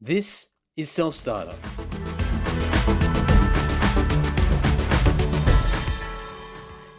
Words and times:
This 0.00 0.50
is 0.76 0.88
Self 0.88 1.16
Starter. 1.16 1.56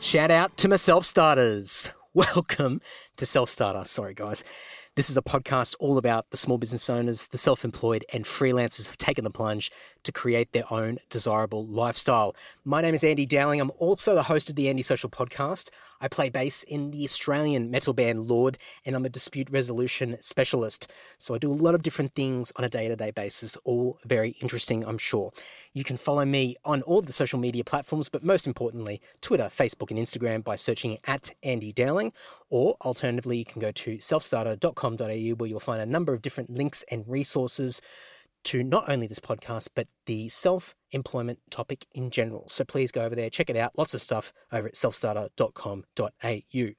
Shout 0.02 0.32
out 0.32 0.58
to 0.58 0.68
my 0.68 0.76
self 0.76 1.06
starters. 1.06 1.94
Welcome 2.14 2.82
to 3.16 3.26
Self 3.26 3.50
Starter. 3.50 3.86
Sorry, 3.86 4.14
guys. 4.14 4.44
This 4.98 5.10
is 5.10 5.16
a 5.16 5.22
podcast 5.22 5.76
all 5.80 5.98
about 5.98 6.30
the 6.32 6.36
small 6.36 6.58
business 6.58 6.90
owners, 6.90 7.28
the 7.28 7.38
self 7.38 7.64
employed, 7.64 8.04
and 8.12 8.26
freelancers 8.26 8.88
who've 8.88 8.98
taken 8.98 9.24
the 9.24 9.30
plunge 9.30 9.72
to 10.04 10.12
create 10.12 10.52
their 10.52 10.72
own 10.72 11.00
desirable 11.10 11.66
lifestyle. 11.66 12.36
My 12.64 12.82
name 12.82 12.96
is 12.96 13.04
Andy 13.04 13.26
Dowling. 13.26 13.60
I'm 13.62 13.72
also 13.78 14.16
the 14.16 14.24
host 14.24 14.50
of 14.50 14.56
the 14.56 14.70
Andy 14.70 14.82
Social 14.82 15.10
Podcast. 15.10 15.70
I 16.02 16.08
play 16.08 16.30
bass 16.30 16.64
in 16.64 16.92
the 16.92 17.04
Australian 17.04 17.70
metal 17.70 17.94
band 17.94 18.28
Lord, 18.28 18.58
and 18.86 18.96
I'm 18.96 19.06
a 19.06 19.10
dispute 19.10 19.50
resolution 19.50 20.18
specialist. 20.22 20.90
So 21.18 21.36
I 21.36 21.38
do 21.38 21.52
a 21.52 21.54
lot 21.54 21.76
of 21.76 21.84
different 21.84 22.16
things 22.16 22.54
on 22.56 22.64
a 22.64 22.70
day 22.70 22.88
to 22.88 22.96
day 22.96 23.12
basis, 23.12 23.58
all 23.66 24.00
very 24.06 24.32
interesting, 24.42 24.86
I'm 24.86 24.98
sure. 24.98 25.32
You 25.74 25.84
can 25.84 25.98
follow 25.98 26.26
me 26.26 26.56
on 26.64 26.82
all 26.84 27.02
the 27.02 27.12
social 27.12 27.40
media 27.40 27.64
platforms, 27.64 28.08
but 28.08 28.24
most 28.24 28.48
importantly, 28.48 29.02
Twitter, 29.22 29.46
Facebook, 29.46 29.92
and 29.92 30.00
Instagram 30.00 30.44
by 30.44 30.56
searching 30.56 30.98
at 31.06 31.32
Andy 31.44 31.74
Dowling, 31.74 32.14
or 32.50 32.78
alternatively, 32.82 33.38
you 33.38 33.46
can 33.46 33.60
go 33.60 33.72
to 33.72 33.98
selfstarter.com.au 33.98 35.36
where 35.36 35.50
you'll 35.50 35.60
find 35.60 35.82
a 35.82 35.86
number 35.86 36.14
of 36.14 36.22
different 36.22 36.50
links 36.50 36.84
and 36.90 37.08
resources 37.08 37.82
to 38.46 38.64
not 38.64 38.90
only 38.90 39.08
this 39.08 39.20
podcast, 39.20 39.70
but 39.76 39.88
the 40.06 40.30
self 40.30 40.76
employment 40.92 41.40
topic 41.50 41.86
in 41.94 42.10
general. 42.10 42.48
So 42.50 42.64
please 42.64 42.92
go 42.92 43.04
over 43.04 43.16
there, 43.16 43.30
check 43.30 43.50
it 43.50 43.56
out. 43.56 43.78
Lots 43.78 43.94
of 43.94 44.02
stuff 44.02 44.34
over 44.52 44.68
at 44.68 44.76
selfstarter.com.au. 44.76 46.70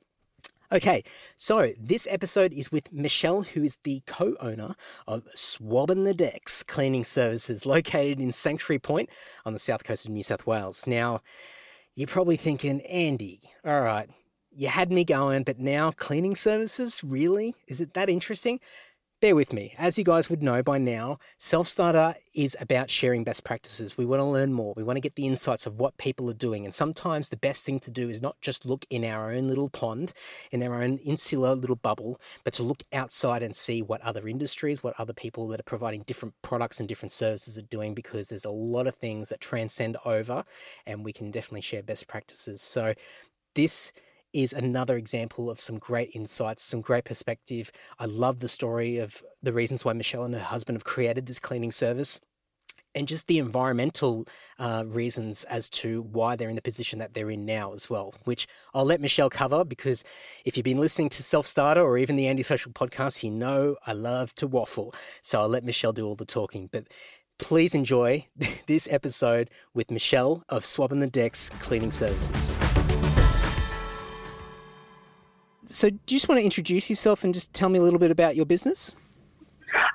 Okay, 0.73 1.03
so 1.35 1.73
this 1.81 2.07
episode 2.09 2.53
is 2.53 2.71
with 2.71 2.93
Michelle, 2.93 3.43
who 3.43 3.65
is 3.65 3.79
the 3.83 4.05
co 4.07 4.37
owner 4.41 4.77
of 5.09 5.27
Swabbing 5.35 6.05
the 6.05 6.15
Decks 6.15 6.63
Cleaning 6.63 7.05
Services, 7.05 7.67
located 7.67 8.21
in 8.21 8.31
Sanctuary 8.31 8.79
Point 8.79 9.11
on 9.45 9.53
the 9.53 9.59
south 9.59 9.83
coast 9.83 10.07
of 10.07 10.13
New 10.13 10.23
South 10.23 10.47
Wales. 10.47 10.87
Now, 10.87 11.23
you're 11.97 12.07
probably 12.07 12.37
thinking, 12.37 12.83
Andy, 12.83 13.41
all 13.65 13.81
right, 13.81 14.09
you 14.53 14.69
had 14.69 14.93
me 14.93 15.05
going, 15.05 15.43
but 15.43 15.59
now 15.59 15.91
cleaning 15.91 16.37
services? 16.37 17.03
Really? 17.03 17.55
Is 17.67 17.81
it 17.81 17.95
that 17.95 18.09
interesting? 18.09 18.61
Bear 19.21 19.37
with 19.37 19.53
me. 19.53 19.75
As 19.77 19.99
you 19.99 20.05
guys 20.05 20.31
would 20.31 20.43
know 20.43 20.63
by 20.63 20.79
now, 20.79 21.19
Self 21.37 21.69
Starter 21.69 22.15
is 22.33 22.57
about 22.59 22.89
sharing 22.89 23.23
best 23.23 23.45
practices. 23.45 23.99
We 23.99 24.07
want 24.07 24.21
to 24.21 24.25
learn 24.25 24.53
more. 24.53 24.73
We 24.77 24.83
want 24.83 24.97
to 24.97 25.01
get 25.01 25.15
the 25.15 25.27
insights 25.27 25.67
of 25.67 25.79
what 25.79 25.99
people 25.99 26.31
are 26.31 26.35
doing. 26.35 26.65
And 26.65 26.75
sometimes 26.75 27.29
the 27.29 27.37
best 27.37 27.65
thing 27.65 27.81
to 27.81 27.91
do 27.91 28.09
is 28.09 28.23
not 28.23 28.41
just 28.41 28.65
look 28.65 28.87
in 28.89 29.05
our 29.05 29.33
own 29.33 29.49
little 29.49 29.69
pond, 29.69 30.15
in 30.51 30.63
our 30.63 30.83
own 30.83 30.99
insular 30.99 31.55
little 31.55 31.77
bubble, 31.77 32.19
but 32.45 32.55
to 32.55 32.63
look 32.63 32.83
outside 32.93 33.43
and 33.43 33.55
see 33.55 33.83
what 33.83 34.01
other 34.01 34.27
industries, 34.27 34.83
what 34.83 34.99
other 34.99 35.13
people 35.13 35.49
that 35.49 35.61
are 35.61 35.65
providing 35.65 36.03
different 36.03 36.35
products 36.41 36.81
and 36.81 36.89
different 36.89 37.13
services 37.13 37.59
are 37.59 37.63
doing, 37.63 37.95
because 37.95 38.29
there's 38.29 38.47
a 38.47 38.51
lot 38.51 38.87
of 38.87 38.95
things 38.95 39.29
that 39.29 39.41
transcend 39.41 39.99
over 40.05 40.45
and 40.87 41.05
we 41.05 41.13
can 41.13 41.31
definitely 41.31 41.61
share 41.61 41.83
best 41.83 42.09
practices. 42.09 42.63
So, 42.63 42.95
this 43.55 43.93
is 44.33 44.53
another 44.53 44.97
example 44.97 45.51
of 45.51 45.61
some 45.61 45.79
great 45.79 46.11
insights, 46.15 46.63
some 46.63 46.81
great 46.81 47.05
perspective. 47.05 47.71
I 47.99 48.07
love 48.07 48.41
the 48.41 48.49
story 48.49 48.99
of 48.99 49.23
the 49.43 49.53
reasons 49.53 49.85
why 49.85 49.93
Michelle 49.93 50.25
and 50.25 50.35
her 50.35 50.41
husband 50.41 50.77
have 50.77 50.85
created 50.85 51.27
this 51.27 51.39
cleaning 51.39 51.73
service 51.73 52.21
and 52.95 53.07
just 53.07 53.27
the 53.27 53.39
environmental 53.39 54.27
uh, 54.59 54.85
reasons 54.87 55.45
as 55.45 55.71
to 55.71 56.03
why 56.03 56.37
they're 56.37 56.49
in 56.49 56.57
the 56.57 56.63
position 56.63 56.99
that 56.99 57.15
they're 57.15 57.31
in 57.31 57.47
now 57.47 57.73
as 57.73 57.89
well, 57.89 58.15
which 58.25 58.47
I'll 58.75 58.85
let 58.85 59.01
Michelle 59.01 59.31
cover 59.31 59.65
because 59.65 60.03
if 60.45 60.57
you've 60.57 60.65
been 60.65 60.81
listening 60.81 61.09
to 61.11 61.23
Self 61.23 61.47
Starter 61.47 61.83
or 61.83 61.99
even 61.99 62.17
the 62.17 62.27
Andy 62.27 62.43
Social 62.43 62.73
podcast, 62.73 63.23
you 63.23 63.31
know 63.31 63.77
I 63.87 63.93
love 63.93 64.35
to 64.37 64.47
waffle. 64.47 64.95
So 65.23 65.41
I'll 65.41 65.49
let 65.49 65.65
Michelle 65.65 65.93
do 65.93 66.07
all 66.07 66.17
the 66.17 66.25
talking. 66.25 66.69
But 66.73 66.87
please 67.39 67.75
enjoy 67.75 68.27
this 68.67 68.89
episode 68.91 69.51
with 69.75 69.91
Michelle 69.91 70.45
of 70.49 70.65
Swabbing 70.65 71.01
the 71.01 71.07
Decks 71.07 71.49
Cleaning 71.61 71.93
Services. 71.93 72.51
So, 75.71 75.89
do 75.89 75.97
you 76.09 76.17
just 76.19 76.29
want 76.29 76.41
to 76.41 76.45
introduce 76.45 76.91
yourself 76.91 77.23
and 77.23 77.33
just 77.33 77.55
tell 77.55 77.69
me 77.69 77.79
a 77.79 77.83
little 77.83 78.01
bit 78.01 78.11
about 78.11 78.35
your 78.35 78.45
business? 78.45 78.97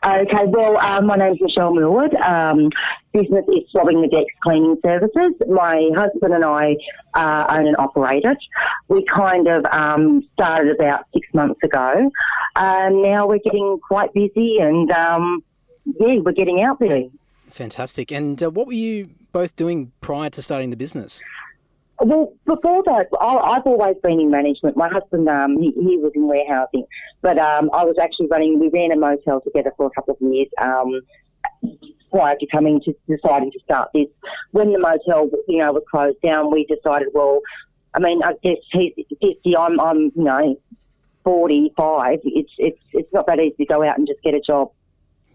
Okay, 0.06 0.46
well, 0.46 0.78
uh, 0.78 1.02
my 1.02 1.18
name 1.18 1.34
is 1.34 1.42
Michelle 1.42 1.74
Millwood. 1.74 2.16
Um, 2.16 2.70
business 3.12 3.44
is 3.50 3.70
Swabbing 3.72 4.02
the 4.02 4.08
Decks 4.08 4.34
Cleaning 4.42 4.78
Services. 4.86 5.34
My 5.50 5.90
husband 5.96 6.34
and 6.34 6.46
I 6.46 6.78
uh, 7.14 7.46
own 7.50 7.68
and 7.68 7.76
operate 7.78 8.24
it. 8.24 8.38
We 8.88 9.04
kind 9.06 9.48
of 9.50 9.66
um, 9.66 10.26
started 10.34 10.76
about 10.76 11.06
six 11.14 11.28
months 11.34 11.60
ago. 11.62 12.10
and 12.56 13.02
now 13.02 13.28
we're 13.28 13.40
getting 13.40 13.78
quite 13.86 14.14
busy 14.14 14.60
and, 14.60 14.90
um, 14.92 15.44
yeah, 16.00 16.20
we're 16.20 16.32
getting 16.32 16.62
out 16.62 16.80
there. 16.80 17.04
Fantastic. 17.50 18.12
And 18.12 18.42
uh, 18.42 18.50
what 18.50 18.68
were 18.68 18.74
you 18.74 19.10
both 19.34 19.58
doing 19.58 19.92
prior 20.00 20.30
to 20.30 20.42
starting 20.42 20.70
the 20.70 20.78
business? 20.78 21.22
Well, 22.00 22.34
before 22.46 22.84
that, 22.84 23.08
I, 23.22 23.54
have 23.54 23.66
always 23.66 23.96
been 24.04 24.20
in 24.20 24.30
management. 24.30 24.76
My 24.76 24.90
husband, 24.90 25.30
um, 25.30 25.58
he, 25.58 25.72
he, 25.72 25.98
was 25.98 26.12
in 26.14 26.28
warehousing, 26.28 26.86
but 27.22 27.38
um, 27.38 27.70
I 27.74 27.86
was 27.86 27.96
actually 28.02 28.28
running. 28.28 28.60
We 28.60 28.70
ran 28.70 28.92
a 28.92 28.98
motel 28.98 29.40
together 29.40 29.72
for 29.78 29.86
a 29.86 29.90
couple 29.92 30.18
of 30.20 30.34
years 30.34 30.50
um, 30.62 31.00
prior 32.12 32.36
to 32.38 32.48
coming 32.48 32.82
to 32.82 32.94
deciding 33.08 33.52
to 33.52 33.60
start 33.64 33.92
this. 33.94 34.08
When 34.52 34.74
the 34.74 34.80
motel, 34.80 35.30
you 35.48 35.60
know, 35.60 35.72
was 35.72 35.84
closed 35.90 36.22
down, 36.22 36.52
we 36.52 36.66
decided, 36.66 37.10
well, 37.14 37.40
I 37.94 38.00
mean, 38.00 38.22
I 38.24 38.34
guess 38.44 38.58
he's 38.74 38.94
fifty. 39.22 39.56
I'm, 39.58 39.80
I'm, 39.80 40.12
you 40.16 40.24
know, 40.24 40.60
forty-five. 41.24 42.20
It's 42.26 42.52
it's 42.58 42.80
it's 42.92 43.14
not 43.14 43.26
that 43.28 43.40
easy 43.40 43.56
to 43.60 43.66
go 43.66 43.84
out 43.84 43.98
and 43.98 44.06
just 44.06 44.22
get 44.22 44.34
a 44.34 44.42
job, 44.42 44.72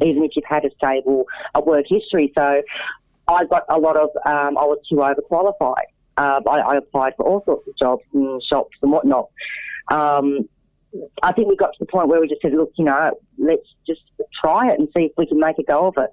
even 0.04 0.24
if 0.24 0.32
you've 0.36 0.44
had 0.44 0.66
a 0.66 0.70
stable 0.76 1.24
a 1.54 1.62
work 1.62 1.86
history. 1.88 2.32
So 2.36 2.60
I 3.28 3.44
got 3.46 3.64
a 3.70 3.78
lot 3.78 3.96
of. 3.96 4.10
Um, 4.26 4.58
I 4.58 4.64
was 4.64 4.78
too 4.86 4.96
overqualified. 4.96 5.88
Um, 6.20 6.42
I, 6.46 6.58
I, 6.58 6.76
applied 6.76 7.14
for 7.16 7.26
all 7.26 7.42
sorts 7.46 7.66
of 7.66 7.74
jobs 7.78 8.02
and 8.12 8.42
shops 8.42 8.76
and 8.82 8.92
whatnot. 8.92 9.30
Um, 9.90 10.48
I 11.22 11.32
think 11.32 11.48
we 11.48 11.56
got 11.56 11.68
to 11.68 11.78
the 11.78 11.86
point 11.86 12.08
where 12.08 12.20
we 12.20 12.28
just 12.28 12.42
said, 12.42 12.52
look, 12.52 12.72
you 12.76 12.84
know, 12.84 13.12
let's 13.38 13.66
just 13.86 14.02
try 14.38 14.70
it 14.70 14.78
and 14.78 14.86
see 14.94 15.04
if 15.04 15.12
we 15.16 15.24
can 15.24 15.40
make 15.40 15.58
a 15.58 15.62
go 15.62 15.86
of 15.86 15.94
it. 15.96 16.10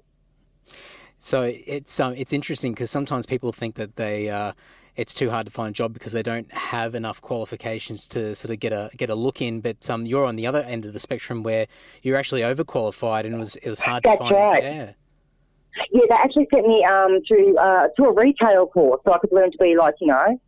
So 1.18 1.42
it's 1.42 2.00
um, 2.00 2.14
it's 2.14 2.32
interesting 2.32 2.72
because 2.72 2.90
sometimes 2.90 3.26
people 3.26 3.52
think 3.52 3.74
that 3.74 3.96
they 3.96 4.30
uh, 4.30 4.52
it's 4.96 5.12
too 5.12 5.28
hard 5.28 5.44
to 5.46 5.52
find 5.52 5.70
a 5.70 5.72
job 5.72 5.92
because 5.92 6.12
they 6.12 6.22
don't 6.22 6.50
have 6.52 6.94
enough 6.94 7.20
qualifications 7.20 8.06
to 8.08 8.34
sort 8.34 8.52
of 8.52 8.60
get 8.60 8.72
a 8.72 8.90
get 8.96 9.10
a 9.10 9.14
look 9.14 9.42
in. 9.42 9.60
But 9.60 9.90
um, 9.90 10.06
you're 10.06 10.24
on 10.24 10.36
the 10.36 10.46
other 10.46 10.62
end 10.62 10.86
of 10.86 10.94
the 10.94 11.00
spectrum 11.00 11.42
where 11.42 11.66
you're 12.02 12.16
actually 12.16 12.42
overqualified 12.42 13.26
and 13.26 13.34
it 13.34 13.38
was 13.38 13.56
it 13.56 13.68
was 13.68 13.80
hard 13.80 14.04
That's 14.04 14.18
to 14.18 14.24
find. 14.24 14.34
Right. 14.34 14.62
Yeah. 14.62 14.92
Yeah, 15.92 16.02
they 16.08 16.14
actually 16.14 16.48
sent 16.52 16.66
me 16.66 16.84
um, 16.84 17.20
to 17.28 17.56
uh, 17.60 17.88
to 17.96 18.04
a 18.04 18.12
retail 18.12 18.66
course 18.66 19.00
so 19.04 19.12
I 19.12 19.18
could 19.18 19.32
learn 19.32 19.52
to 19.52 19.58
be 19.58 19.76
like, 19.76 19.94
you 20.00 20.08
know, 20.08 20.40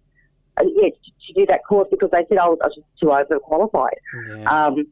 uh, 0.59 0.65
yeah, 0.75 0.89
to, 0.89 1.11
to, 1.27 1.33
do 1.35 1.47
that 1.47 1.65
course 1.67 1.89
because 1.91 2.11
they 2.11 2.25
said 2.29 2.39
I 2.39 2.49
was, 2.49 2.59
I 2.63 2.67
was 2.67 2.77
just 2.77 2.87
too 3.01 3.07
overqualified. 3.07 4.39
Yeah. 4.39 4.67
Um, 4.67 4.87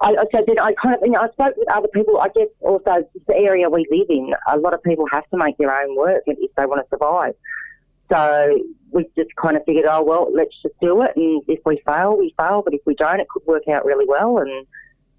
I, 0.00 0.14
so 0.14 0.44
then 0.46 0.58
I 0.60 0.72
kind 0.80 0.94
of, 0.94 1.00
you 1.02 1.10
know, 1.10 1.20
I 1.20 1.28
spoke 1.30 1.56
with 1.56 1.68
other 1.70 1.88
people. 1.88 2.18
I 2.18 2.28
guess 2.28 2.48
also 2.60 3.04
the 3.26 3.34
area 3.34 3.68
we 3.68 3.86
live 3.90 4.06
in, 4.08 4.32
a 4.52 4.56
lot 4.56 4.74
of 4.74 4.82
people 4.82 5.06
have 5.10 5.28
to 5.30 5.36
make 5.36 5.56
their 5.58 5.74
own 5.74 5.96
work 5.96 6.22
if 6.26 6.54
they 6.56 6.66
want 6.66 6.84
to 6.84 6.88
survive. 6.88 7.34
So 8.10 8.60
we 8.90 9.04
just 9.16 9.34
kind 9.36 9.56
of 9.56 9.64
figured, 9.64 9.86
oh 9.90 10.02
well, 10.02 10.30
let's 10.32 10.54
just 10.62 10.74
do 10.80 11.02
it, 11.02 11.12
and 11.16 11.42
if 11.46 11.60
we 11.66 11.82
fail, 11.84 12.16
we 12.16 12.34
fail. 12.38 12.62
But 12.62 12.74
if 12.74 12.80
we 12.86 12.94
don't, 12.94 13.20
it 13.20 13.28
could 13.28 13.44
work 13.46 13.68
out 13.68 13.84
really 13.84 14.06
well, 14.08 14.38
and 14.38 14.66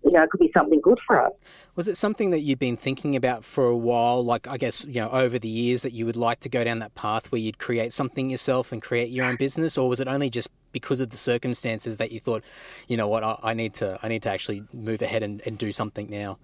you 0.04 0.12
know, 0.12 0.24
it 0.24 0.30
could 0.30 0.40
be 0.40 0.52
something 0.56 0.80
good 0.82 1.00
for 1.06 1.26
us. 1.26 1.34
Was 1.76 1.88
it 1.88 1.98
something 1.98 2.32
that 2.32 2.40
you'd 2.40 2.60
been 2.60 2.78
thinking 2.78 3.16
about 3.16 3.44
for 3.44 3.66
a 3.66 3.76
while? 3.76 4.24
Like, 4.24 4.48
I 4.48 4.58
guess, 4.58 4.86
you 4.86 5.02
know, 5.02 5.10
over 5.10 5.38
the 5.38 5.50
years 5.50 5.82
that 5.82 5.94
you 5.94 6.06
would 6.06 6.16
like 6.16 6.40
to 6.42 6.50
go 6.50 6.64
down 6.64 6.80
that 6.80 6.96
path 6.96 7.32
where 7.32 7.40
you'd 7.40 7.58
create 7.58 7.92
something 7.92 8.30
yourself 8.30 8.72
and 8.72 8.82
create 8.82 9.10
your 9.10 9.26
own 9.26 9.36
business? 9.36 9.78
Or 9.78 9.90
was 9.90 10.00
it 10.00 10.08
only 10.08 10.30
just 10.30 10.50
because 10.72 11.00
of 11.00 11.10
the 11.10 11.18
circumstances 11.18 11.98
that 11.98 12.12
you 12.12 12.20
thought, 12.20 12.44
you 12.88 12.96
know 12.96 13.08
what, 13.08 13.24
I, 13.24 13.38
I 13.44 13.54
need 13.54 13.74
to, 13.76 14.00
I 14.02 14.08
need 14.08 14.24
to 14.24 14.30
actually 14.30 14.64
move 14.72 15.02
ahead 15.02 15.24
and, 15.24 15.42
and 15.46 15.58
do 15.58 15.72
something 15.72 16.10
now? 16.10 16.38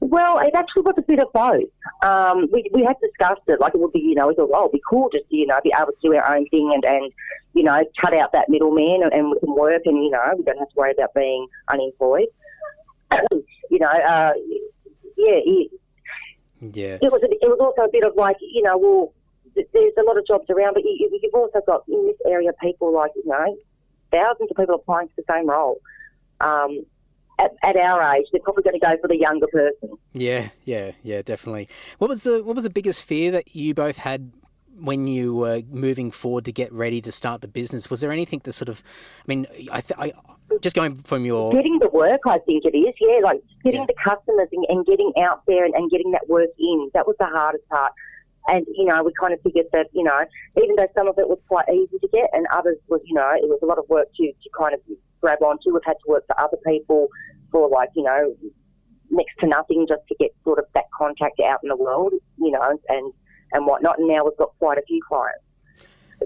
Well, 0.00 0.38
it 0.38 0.54
actually 0.54 0.82
was 0.82 0.94
a 0.96 1.02
bit 1.02 1.18
of 1.18 1.30
both. 1.34 1.68
Um, 2.02 2.48
we, 2.50 2.70
we 2.72 2.82
had 2.82 2.96
discussed 3.02 3.42
it, 3.48 3.60
like 3.60 3.74
it 3.74 3.80
would 3.80 3.92
be, 3.92 3.98
you 3.98 4.14
know, 4.14 4.28
we 4.28 4.34
thought, 4.34 4.48
oh, 4.54 4.62
it'd 4.62 4.72
be 4.72 4.80
cool 4.88 5.10
just 5.12 5.28
to, 5.28 5.36
you 5.36 5.46
know, 5.46 5.60
be 5.62 5.72
able 5.76 5.92
to 5.92 5.98
do 6.02 6.14
our 6.14 6.36
own 6.36 6.46
thing 6.48 6.72
and, 6.72 6.84
and 6.86 7.12
you 7.52 7.62
know, 7.62 7.84
cut 8.00 8.14
out 8.14 8.32
that 8.32 8.48
middleman 8.48 9.00
and, 9.02 9.12
and 9.12 9.30
we 9.30 9.38
can 9.40 9.54
work 9.54 9.82
and, 9.84 10.02
you 10.02 10.10
know, 10.10 10.20
we 10.38 10.44
don't 10.44 10.58
have 10.58 10.68
to 10.68 10.74
worry 10.76 10.92
about 10.92 11.12
being 11.14 11.46
unemployed. 11.68 12.28
You 13.70 13.78
know, 13.78 13.86
uh, 13.86 14.32
yeah, 15.16 15.40
it, 15.44 15.70
yeah. 16.60 16.98
It 17.00 17.12
was 17.12 17.22
a, 17.22 17.30
it 17.30 17.48
was 17.48 17.58
also 17.60 17.88
a 17.88 17.90
bit 17.90 18.04
of 18.04 18.14
like 18.16 18.36
you 18.40 18.62
know, 18.62 18.76
well, 18.78 19.12
there's 19.54 19.92
a 19.98 20.02
lot 20.04 20.18
of 20.18 20.26
jobs 20.26 20.48
around, 20.50 20.74
but 20.74 20.84
you, 20.84 21.18
you've 21.22 21.34
also 21.34 21.60
got 21.66 21.84
in 21.88 22.06
this 22.06 22.16
area 22.26 22.50
people 22.60 22.92
like 22.92 23.12
you 23.16 23.26
know, 23.26 23.56
thousands 24.10 24.50
of 24.50 24.56
people 24.56 24.74
applying 24.74 25.08
for 25.08 25.14
the 25.16 25.24
same 25.32 25.48
role. 25.48 25.80
Um, 26.40 26.84
at, 27.38 27.52
at, 27.62 27.76
our 27.76 28.14
age, 28.14 28.26
they're 28.32 28.42
probably 28.42 28.62
going 28.62 28.78
to 28.78 28.86
go 28.86 28.96
for 29.00 29.08
the 29.08 29.16
younger 29.16 29.46
person. 29.46 29.96
Yeah, 30.12 30.48
yeah, 30.64 30.92
yeah, 31.02 31.22
definitely. 31.22 31.68
What 31.98 32.08
was 32.08 32.24
the 32.24 32.42
what 32.42 32.54
was 32.54 32.64
the 32.64 32.70
biggest 32.70 33.04
fear 33.04 33.30
that 33.30 33.54
you 33.54 33.74
both 33.74 33.96
had 33.96 34.32
when 34.78 35.06
you 35.08 35.34
were 35.34 35.62
moving 35.70 36.10
forward 36.10 36.44
to 36.46 36.52
get 36.52 36.72
ready 36.72 37.00
to 37.02 37.12
start 37.12 37.40
the 37.42 37.48
business? 37.48 37.90
Was 37.90 38.00
there 38.00 38.12
anything 38.12 38.40
that 38.44 38.52
sort 38.52 38.68
of, 38.68 38.82
I 39.18 39.24
mean, 39.26 39.46
I, 39.70 39.80
th- 39.80 39.98
I 39.98 40.12
just 40.62 40.74
going 40.76 40.96
from 40.96 41.24
your 41.24 41.52
getting 41.52 41.78
the 41.78 41.88
work, 41.90 42.20
I 42.26 42.38
think 42.40 42.64
it 42.64 42.76
is. 42.76 42.94
Yeah, 43.00 43.20
like 43.22 43.40
getting 43.64 43.80
Yeah. 43.80 43.86
the 43.86 43.94
customers 44.02 44.48
and, 44.52 44.64
and 44.68 44.86
getting 44.86 45.12
out 45.22 45.42
there 45.46 45.64
and, 45.64 45.74
and 45.74 45.90
getting 45.90 46.10
that 46.12 46.28
work 46.28 46.50
in. 46.58 46.90
That 46.94 47.06
was 47.06 47.16
the 47.18 47.26
hardest 47.26 47.68
part. 47.68 47.92
And 48.48 48.66
you 48.74 48.86
know, 48.86 49.02
we 49.04 49.12
kind 49.20 49.32
of 49.34 49.40
figured 49.42 49.66
that 49.72 49.88
you 49.92 50.02
know, 50.02 50.24
even 50.62 50.76
though 50.76 50.88
some 50.96 51.06
of 51.08 51.18
it 51.18 51.28
was 51.28 51.38
quite 51.48 51.68
easy 51.68 51.98
to 52.00 52.08
get, 52.12 52.30
and 52.32 52.46
others 52.52 52.76
was 52.88 53.00
you 53.04 53.14
know, 53.14 53.30
it 53.34 53.48
was 53.48 53.60
a 53.62 53.66
lot 53.66 53.78
of 53.78 53.84
work 53.88 54.08
to 54.16 54.26
to 54.32 54.50
kind 54.58 54.74
of 54.74 54.80
grab 55.20 55.42
onto. 55.42 55.72
We've 55.72 55.82
had 55.84 55.98
to 56.04 56.08
work 56.10 56.24
for 56.26 56.40
other 56.40 56.56
people 56.66 57.08
for 57.52 57.68
like 57.68 57.90
you 57.94 58.02
know, 58.02 58.34
next 59.10 59.34
to 59.40 59.46
nothing 59.46 59.86
just 59.88 60.02
to 60.08 60.14
get 60.18 60.30
sort 60.42 60.58
of 60.58 60.64
that 60.74 60.84
contact 60.96 61.38
out 61.40 61.60
in 61.62 61.68
the 61.68 61.76
world, 61.76 62.12
you 62.38 62.50
know, 62.50 62.78
and 62.88 63.12
and 63.52 63.66
whatnot. 63.66 63.98
And 63.98 64.08
now 64.08 64.24
we've 64.24 64.36
got 64.36 64.56
quite 64.58 64.78
a 64.78 64.82
few 64.82 65.00
clients. 65.06 65.44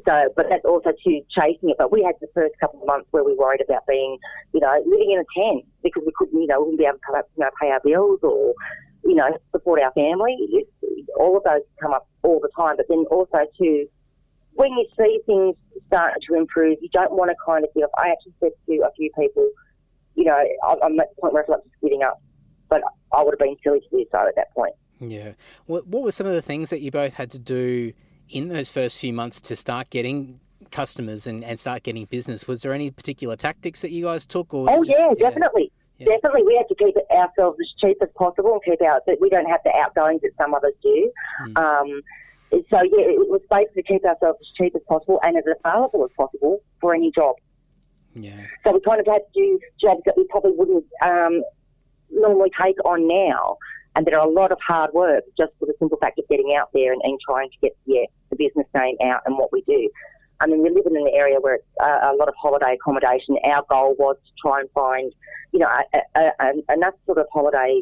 So, 0.07 0.29
but 0.35 0.47
that's 0.51 0.65
also 0.65 0.91
to 0.91 1.21
chasing 1.31 1.71
it. 1.71 1.77
But 1.79 1.93
we 1.93 2.03
had 2.03 2.17
the 2.21 2.27
first 2.35 2.55
couple 2.59 2.81
of 2.81 2.87
months 2.87 3.07
where 3.13 3.23
we 3.23 3.35
worried 3.35 3.61
about 3.65 3.87
being, 3.87 4.19
you 4.53 4.61
know, 4.61 4.83
living 4.85 5.13
in 5.13 5.21
a 5.21 5.29
tent 5.39 5.65
because 5.83 6.03
we 6.05 6.13
couldn't, 6.19 6.41
you 6.41 6.49
know, 6.49 6.61
wouldn't 6.61 6.79
be 6.79 6.85
able 6.85 6.99
to 6.99 7.23
you 7.37 7.45
know, 7.45 7.51
pay 7.61 7.71
our 7.71 7.81
bills 7.85 8.19
or, 8.23 8.55
you 9.05 9.15
know, 9.15 9.31
support 9.53 9.81
our 9.81 9.93
family. 9.93 10.37
All 11.19 11.37
of 11.37 11.45
those 11.45 11.63
come 11.81 11.93
up 11.93 12.09
all 12.23 12.41
the 12.41 12.51
time. 12.57 12.77
But 12.77 12.87
then 12.89 13.05
also 13.11 13.47
to, 13.59 13.87
when 14.55 14.73
you 14.73 14.87
see 14.99 15.21
things 15.27 15.55
starting 15.87 16.23
to 16.29 16.35
improve, 16.35 16.79
you 16.81 16.89
don't 16.93 17.13
want 17.13 17.31
to 17.31 17.37
kind 17.47 17.65
of 17.65 17.71
give 17.73 17.85
up. 17.85 17.91
I 17.97 18.11
actually 18.11 18.35
said 18.41 18.51
to 18.67 18.73
a 18.83 18.91
few 18.97 19.11
people, 19.17 19.49
you 20.17 20.25
know, 20.25 20.39
I'm 20.83 20.99
at 20.99 21.15
the 21.15 21.21
point 21.21 21.35
where 21.35 21.45
I 21.45 21.47
feel 21.47 21.55
like 21.55 21.65
just 21.65 21.81
giving 21.81 22.03
up. 22.03 22.21
But 22.69 22.83
I 23.17 23.23
would 23.23 23.33
have 23.33 23.39
been 23.39 23.57
silly 23.63 23.79
to 23.79 23.89
do 23.91 24.05
so 24.11 24.27
at 24.27 24.35
that 24.35 24.53
point. 24.55 24.75
Yeah. 25.01 25.33
What, 25.67 25.87
what 25.87 26.03
were 26.03 26.13
some 26.13 26.27
of 26.27 26.33
the 26.35 26.43
things 26.43 26.71
that 26.71 26.81
you 26.81 26.91
both 26.91 27.15
had 27.15 27.31
to 27.33 27.39
do 27.39 27.93
in 28.31 28.49
those 28.49 28.71
first 28.71 28.99
few 28.99 29.13
months 29.13 29.41
to 29.43 29.57
start 29.57 29.91
getting 29.91 30.41
customers 30.71 31.27
and, 31.27 31.45
and 31.45 31.59
start 31.59 31.83
getting 31.83 32.05
business? 32.07 32.47
Was 32.47 32.63
there 32.63 32.73
any 32.73 32.91
particular 32.91 33.37
tactics 33.37 33.83
that 33.83 33.91
you 33.91 34.05
guys 34.05 34.27
took? 34.27 34.55
Or 34.55 34.69
Oh 34.71 34.85
just- 34.85 34.99
yeah, 34.99 35.13
definitely. 35.19 35.71
Yeah. 35.99 36.07
Definitely, 36.17 36.43
we 36.43 36.57
had 36.57 36.67
to 36.67 36.75
keep 36.75 36.97
it 36.97 37.07
ourselves 37.17 37.57
as 37.61 37.69
cheap 37.81 37.99
as 38.03 38.09
possible 38.17 38.55
and 38.55 38.63
keep 38.65 38.83
out 38.83 39.07
that 39.07 39.21
we 39.21 39.31
don't 39.31 39.47
have 39.47 39.61
the 39.65 39.71
outgoings 39.77 40.23
that 40.23 40.33
some 40.37 40.53
others 40.53 40.73
do. 40.83 41.13
Mm. 41.47 41.57
Um, 41.57 42.03
so 42.51 42.83
yeah, 42.83 43.07
it 43.15 43.31
was 43.31 43.41
basically 43.49 43.85
keep 43.85 44.05
ourselves 44.05 44.39
as 44.41 44.49
cheap 44.59 44.75
as 44.75 44.83
possible 44.89 45.21
and 45.23 45.37
as 45.37 45.45
available 45.65 46.05
as 46.05 46.11
possible 46.17 46.61
for 46.81 46.95
any 46.97 47.13
job. 47.13 47.37
Yeah. 48.15 48.41
So 48.67 48.73
we 48.73 48.81
kind 48.81 48.99
of 49.01 49.07
had 49.07 49.19
to 49.21 49.41
do 49.41 49.61
jobs 49.81 50.03
that 50.07 50.17
we 50.17 50.25
probably 50.25 50.53
wouldn't 50.57 50.85
um, 51.01 51.43
normally 52.11 52.51
take 52.61 52.77
on 52.85 53.07
now, 53.07 53.57
and 53.95 54.07
there 54.07 54.19
are 54.19 54.27
a 54.27 54.31
lot 54.31 54.53
of 54.53 54.59
hard 54.67 54.93
work 54.93 55.25
just 55.37 55.53
for 55.59 55.67
the 55.67 55.75
simple 55.79 55.99
fact 55.99 56.19
of 56.19 56.29
getting 56.29 56.55
out 56.59 56.71
there 56.73 56.93
and, 56.93 57.01
and 57.05 57.19
trying 57.27 57.49
to 57.51 57.57
get 57.61 57.77
yeah 57.87 58.05
the 58.31 58.37
business 58.37 58.67
name 58.75 58.97
out 59.05 59.23
and 59.27 59.37
what 59.37 59.53
we 59.53 59.63
do. 59.63 59.89
I 60.41 60.47
mean, 60.47 60.63
we 60.63 60.71
live 60.71 60.85
in 60.87 60.97
an 60.97 61.09
area 61.15 61.39
where 61.41 61.55
it's 61.55 61.65
uh, 61.81 62.11
a 62.13 62.15
lot 62.17 62.29
of 62.29 62.35
holiday 62.41 62.75
accommodation. 62.75 63.37
Our 63.45 63.65
goal 63.71 63.95
was 63.99 64.17
to 64.17 64.33
try 64.43 64.61
and 64.61 64.71
find, 64.73 65.13
you 65.53 65.61
know, 65.61 65.69
a, 65.69 65.99
a, 66.17 66.33
a, 66.41 66.73
enough 66.73 66.95
sort 67.07 67.19
of 67.19 67.27
holiday 67.33 67.81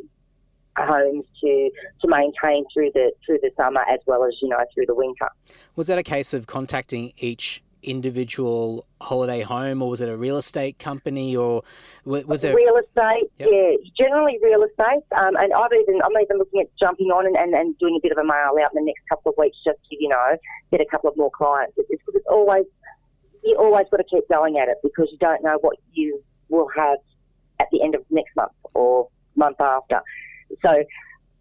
homes 0.78 1.24
to 1.40 1.70
to 2.00 2.08
maintain 2.08 2.64
through 2.72 2.90
the 2.94 3.12
through 3.24 3.38
the 3.42 3.50
summer 3.56 3.82
as 3.90 4.00
well 4.06 4.24
as 4.24 4.34
you 4.40 4.48
know 4.48 4.58
through 4.74 4.86
the 4.86 4.94
winter. 4.94 5.28
Was 5.76 5.86
that 5.86 5.98
a 5.98 6.02
case 6.02 6.34
of 6.34 6.46
contacting 6.46 7.12
each 7.18 7.62
individual 7.82 8.86
holiday 9.00 9.40
home, 9.40 9.82
or 9.82 9.90
was 9.90 10.00
it 10.00 10.08
a 10.08 10.16
real 10.16 10.36
estate 10.36 10.78
company, 10.78 11.36
or 11.36 11.62
was 12.04 12.42
there? 12.42 12.54
real 12.54 12.76
estate, 12.76 13.30
Yep. 13.38 13.48
yeah, 13.50 13.72
generally 13.96 14.38
real 14.42 14.62
estate. 14.62 15.02
Um, 15.12 15.36
and 15.36 15.52
I've 15.52 15.72
even 15.72 16.00
I'm 16.02 16.22
even 16.22 16.38
looking 16.38 16.60
at 16.60 16.68
jumping 16.78 17.08
on 17.08 17.26
and, 17.26 17.36
and, 17.36 17.54
and 17.54 17.78
doing 17.78 17.96
a 17.96 18.00
bit 18.02 18.12
of 18.12 18.18
a 18.18 18.24
mail 18.24 18.54
out 18.62 18.70
in 18.74 18.84
the 18.84 18.86
next 18.86 19.02
couple 19.08 19.30
of 19.30 19.38
weeks 19.38 19.56
just 19.64 19.78
to 19.90 19.96
you 19.98 20.08
know 20.08 20.36
get 20.70 20.80
a 20.80 20.86
couple 20.86 21.10
of 21.10 21.16
more 21.16 21.30
clients. 21.30 21.74
It's, 21.76 21.88
it's, 21.90 22.02
it's 22.14 22.26
always 22.30 22.64
you 23.42 23.56
always 23.58 23.86
got 23.90 23.98
to 23.98 24.04
keep 24.04 24.28
going 24.28 24.58
at 24.58 24.68
it 24.68 24.76
because 24.82 25.08
you 25.10 25.18
don't 25.18 25.42
know 25.42 25.58
what 25.60 25.76
you 25.92 26.22
will 26.48 26.68
have 26.76 26.98
at 27.60 27.68
the 27.72 27.82
end 27.82 27.94
of 27.94 28.04
next 28.10 28.34
month 28.36 28.52
or 28.74 29.08
month 29.36 29.60
after. 29.60 30.00
So. 30.64 30.84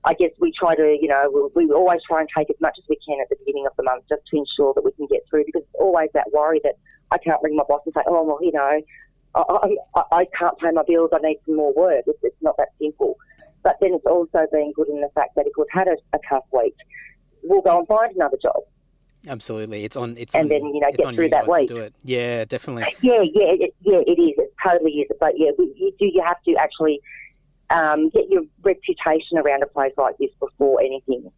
I 0.03 0.13
guess 0.15 0.31
we 0.39 0.51
try 0.51 0.75
to, 0.75 0.97
you 0.99 1.07
know, 1.07 1.49
we, 1.55 1.65
we 1.65 1.71
always 1.73 2.01
try 2.07 2.21
and 2.21 2.29
take 2.35 2.49
as 2.49 2.55
much 2.59 2.75
as 2.77 2.85
we 2.89 2.97
can 3.07 3.19
at 3.21 3.29
the 3.29 3.35
beginning 3.37 3.67
of 3.67 3.73
the 3.77 3.83
month 3.83 4.05
just 4.09 4.21
to 4.31 4.37
ensure 4.37 4.73
that 4.73 4.83
we 4.83 4.91
can 4.93 5.07
get 5.07 5.21
through 5.29 5.45
because 5.45 5.61
it's 5.61 5.79
always 5.79 6.09
that 6.13 6.31
worry 6.33 6.59
that 6.63 6.75
I 7.11 7.17
can't 7.17 7.41
ring 7.43 7.55
my 7.55 7.63
boss 7.67 7.81
and 7.85 7.93
say, 7.93 8.01
oh, 8.07 8.23
well, 8.23 8.39
you 8.41 8.51
know, 8.51 8.81
I, 9.35 9.41
I, 9.95 10.03
I 10.11 10.25
can't 10.37 10.57
pay 10.59 10.71
my 10.71 10.83
bills. 10.87 11.11
I 11.13 11.19
need 11.19 11.37
some 11.45 11.55
more 11.55 11.73
work. 11.73 12.03
It's, 12.07 12.19
it's 12.23 12.35
not 12.41 12.57
that 12.57 12.69
simple. 12.81 13.17
But 13.63 13.77
then 13.79 13.93
it's 13.93 14.05
also 14.05 14.47
being 14.51 14.73
good 14.75 14.89
in 14.89 15.01
the 15.01 15.09
fact 15.13 15.35
that 15.35 15.45
if 15.45 15.53
we've 15.55 15.67
had 15.71 15.87
a, 15.87 15.97
a 16.13 16.19
tough 16.27 16.45
week, 16.51 16.75
we'll 17.43 17.61
go 17.61 17.77
and 17.79 17.87
find 17.87 18.15
another 18.15 18.37
job. 18.41 18.63
Absolutely, 19.27 19.83
it's 19.83 19.95
on. 19.95 20.17
It's 20.17 20.33
And 20.33 20.45
on, 20.45 20.49
then, 20.49 20.65
you 20.73 20.79
know, 20.79 20.91
get 20.97 21.13
through 21.13 21.29
that 21.29 21.47
week. 21.47 21.67
Do 21.67 21.77
it. 21.77 21.93
Yeah, 22.03 22.43
definitely. 22.45 22.85
Yeah, 23.01 23.21
yeah, 23.21 23.53
it, 23.53 23.75
yeah, 23.81 23.99
it 24.07 24.19
is. 24.19 24.33
It 24.37 24.53
totally 24.65 24.91
is. 24.93 25.09
But 25.19 25.33
yeah, 25.37 25.51
we, 25.59 25.65
you 25.75 25.91
do. 25.99 26.07
You 26.07 26.23
have 26.25 26.41
to 26.41 26.55
actually 26.55 26.99
um, 27.71 28.09
get 28.09 28.29
your 28.29 28.43
reputation 28.63 29.37
around 29.37 29.63
a 29.63 29.67
place 29.67 29.93
like 29.97 30.17
this 30.17 30.31
before 30.39 30.81
anything. 30.81 31.31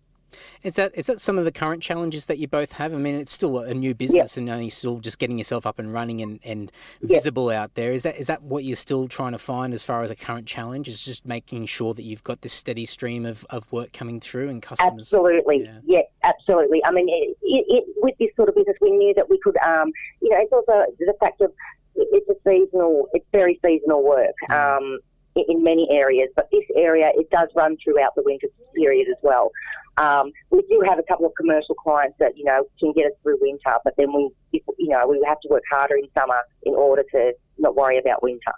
Is 0.64 0.78
that 0.78 0.94
is 0.96 1.06
that 1.08 1.22
some 1.22 1.38
of 1.38 1.46
the 1.46 1.52
current 1.52 1.84
challenges 1.84 2.26
that 2.26 2.40
you 2.40 2.48
both 2.48 2.72
have? 2.74 2.92
I 2.94 2.98
mean, 2.98 3.16
it's 3.16 3.32
still 3.32 3.60
a 3.60 3.74
new 3.74 3.94
business, 3.94 4.36
and 4.36 4.48
you're 4.48 4.70
still 4.72 5.00
just 5.00 5.20
getting 5.20 5.38
yourself 5.38 5.68
up 5.68 5.78
and 5.78 5.94
running 5.94 6.22
and, 6.22 6.40
and 6.44 6.72
visible 7.02 7.50
out 7.50 7.76
there. 7.76 7.92
Is 7.92 8.02
that 8.04 8.18
is 8.18 8.28
that 8.28 8.42
what 8.42 8.64
you're 8.64 8.76
still 8.76 9.08
trying 9.08 9.34
to 9.34 9.38
find 9.38 9.76
as 9.76 9.84
far 9.84 10.02
as 10.02 10.10
a 10.10 10.16
current 10.16 10.48
challenge? 10.48 10.88
Is 10.88 11.06
just 11.06 11.26
making 11.26 11.68
sure 11.68 11.94
that 11.94 12.02
you've 12.02 12.24
got 12.24 12.42
this 12.42 12.54
steady 12.54 12.86
stream 12.86 13.26
of, 13.28 13.46
of 13.52 13.72
work 13.72 13.94
coming 13.94 14.20
through 14.20 14.50
and 14.50 14.62
customers. 14.62 15.14
Absolutely, 15.14 15.66
Yeah. 15.66 15.80
yeah. 15.86 16.02
absolutely. 16.24 16.84
I 16.84 16.92
mean, 16.92 17.10
it, 17.10 17.38
it, 17.44 17.66
it, 17.68 17.84
with 17.98 18.18
this 18.18 18.30
sort 18.36 18.50
of 18.50 18.56
business, 18.56 18.78
we 18.82 18.90
knew 18.92 19.14
that 19.16 19.30
we 19.30 19.38
could, 19.44 19.58
um, 19.58 19.92
you 20.22 20.30
know, 20.30 20.38
it's 20.40 20.52
also 20.52 20.86
the 20.98 21.14
fact 21.20 21.42
of 21.42 21.52
it's 21.96 22.28
a 22.30 22.36
seasonal, 22.48 23.08
it's 23.14 23.26
very 23.32 23.60
seasonal 23.64 24.04
work 24.04 24.34
Mm. 24.50 24.78
um, 24.78 25.00
in, 25.36 25.64
many 25.64 25.88
areas, 25.92 26.30
but 26.36 26.50
this 26.52 26.64
area 26.76 27.12
it 27.16 27.30
does 27.30 27.50
run 27.56 27.78
throughout 27.84 28.16
the 28.16 28.24
winter 28.26 28.48
period 28.76 29.08
as 29.10 29.18
well. 29.22 29.52
Um, 29.98 30.32
we 30.50 30.62
do 30.64 30.84
have 30.88 30.98
a 30.98 31.04
couple 31.04 31.26
of 31.26 31.34
commercial 31.38 31.76
clients 31.76 32.18
that 32.20 32.36
you 32.36 32.46
know 32.46 32.66
can 32.80 32.94
get 32.94 33.06
us 33.06 33.14
through 33.22 33.38
winter, 33.42 33.78
but 33.84 33.94
then 33.98 34.12
we, 34.14 34.30
if, 34.52 34.64
you 34.78 34.90
know, 34.90 35.08
we 35.08 35.24
have 35.28 35.40
to 35.42 35.48
work 35.50 35.64
harder 35.72 35.96
in 35.96 36.08
summer 36.18 36.42
in 36.64 36.74
order 36.74 37.04
to 37.12 37.34
not 37.58 37.76
worry 37.76 37.98
about 37.98 38.24
winter. 38.24 38.54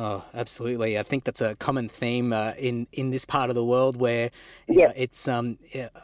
Oh, 0.00 0.22
absolutely. 0.32 0.96
I 0.96 1.02
think 1.02 1.24
that's 1.24 1.40
a 1.40 1.56
common 1.56 1.88
theme 1.88 2.32
uh, 2.32 2.52
in 2.56 2.86
in 2.92 3.10
this 3.10 3.24
part 3.24 3.50
of 3.50 3.56
the 3.56 3.64
world 3.64 3.96
where 3.96 4.30
Yeah. 4.68 4.86
know, 4.86 4.92
it's 4.94 5.26
um 5.26 5.58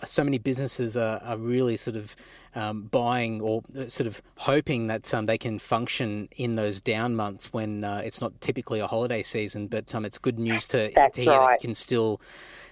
so 0.05 0.25
many 0.25 0.39
businesses 0.39 0.97
are, 0.97 1.21
are 1.23 1.37
really 1.37 1.77
sort 1.77 1.95
of 1.97 2.17
um, 2.57 2.83
buying 2.83 3.41
or 3.41 3.63
uh, 3.79 3.87
sort 3.87 4.09
of 4.09 4.21
hoping 4.37 4.89
that 4.89 5.15
um, 5.15 5.27
they 5.27 5.39
can 5.39 5.61
function 5.61 6.29
in 6.35 6.57
those 6.57 6.81
down 6.81 7.15
months 7.15 7.53
when 7.53 7.85
uh, 7.85 8.03
it's 8.05 8.21
not 8.21 8.41
typically 8.41 8.81
a 8.81 8.89
holiday 8.89 9.23
season. 9.23 9.69
But 9.69 9.95
um, 9.95 10.05
it's 10.05 10.19
good 10.19 10.41
news 10.41 10.67
to 10.69 10.91
That's 10.93 11.15
to 11.17 11.23
hear 11.23 11.39
that 11.39 11.39
right. 11.39 11.63
you 11.63 11.69
can 11.69 11.75
still, 11.77 12.21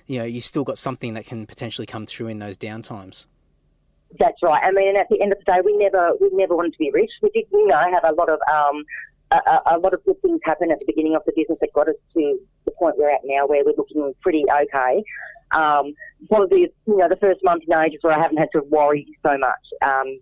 you 0.07 0.19
know, 0.19 0.25
you 0.25 0.41
still 0.41 0.65
got 0.65 0.77
something 0.77 1.15
that 1.15 1.25
can 1.25 1.47
potentially 1.47 1.87
come 1.87 2.07
through 2.07 2.29
in 2.29 2.41
those 2.41 2.57
down 2.57 2.83
times. 2.83 3.29
That's 4.19 4.43
right. 4.43 4.63
I 4.63 4.73
mean, 4.73 4.97
at 4.97 5.09
the 5.09 5.21
end 5.23 5.33
of 5.33 5.39
the 5.39 5.45
day, 5.45 5.61
we 5.65 5.77
never 5.77 6.13
we 6.21 6.31
never 6.33 6.57
wanted 6.57 6.73
to 6.73 6.79
be 6.79 6.91
rich. 6.93 7.13
We 7.23 7.31
did, 7.31 7.47
you 7.53 7.69
know, 7.69 7.79
have 7.79 8.05
a 8.05 8.13
lot 8.13 8.29
of 8.29 8.41
um, 8.53 8.85
a, 9.33 9.61
a- 9.75 9.79
lot 9.79 9.95
of 9.95 10.05
good 10.05 10.21
things 10.23 10.41
happen 10.45 10.71
at 10.71 10.79
the 10.79 10.87
beginning 10.87 11.17
of 11.17 11.23
the 11.27 11.33
business 11.35 11.59
that 11.61 11.73
got 11.75 11.89
us 11.89 11.95
to 12.15 12.39
the 12.65 12.71
point 12.73 12.97
we're 12.99 13.11
at 13.11 13.21
now, 13.25 13.47
where 13.47 13.63
we're 13.65 13.75
looking 13.77 14.13
pretty 14.21 14.45
okay. 14.51 15.03
Um, 15.53 15.95
probably, 16.29 16.73
you 16.87 16.97
know, 16.97 17.09
the 17.09 17.17
first 17.17 17.41
month 17.43 17.63
in 17.67 17.77
ages 17.77 17.99
where 18.03 18.17
I 18.17 18.23
haven't 18.23 18.39
had 18.39 18.49
to 18.53 18.63
worry 18.69 19.07
so 19.25 19.37
much. 19.39 19.67
Um, 19.83 20.19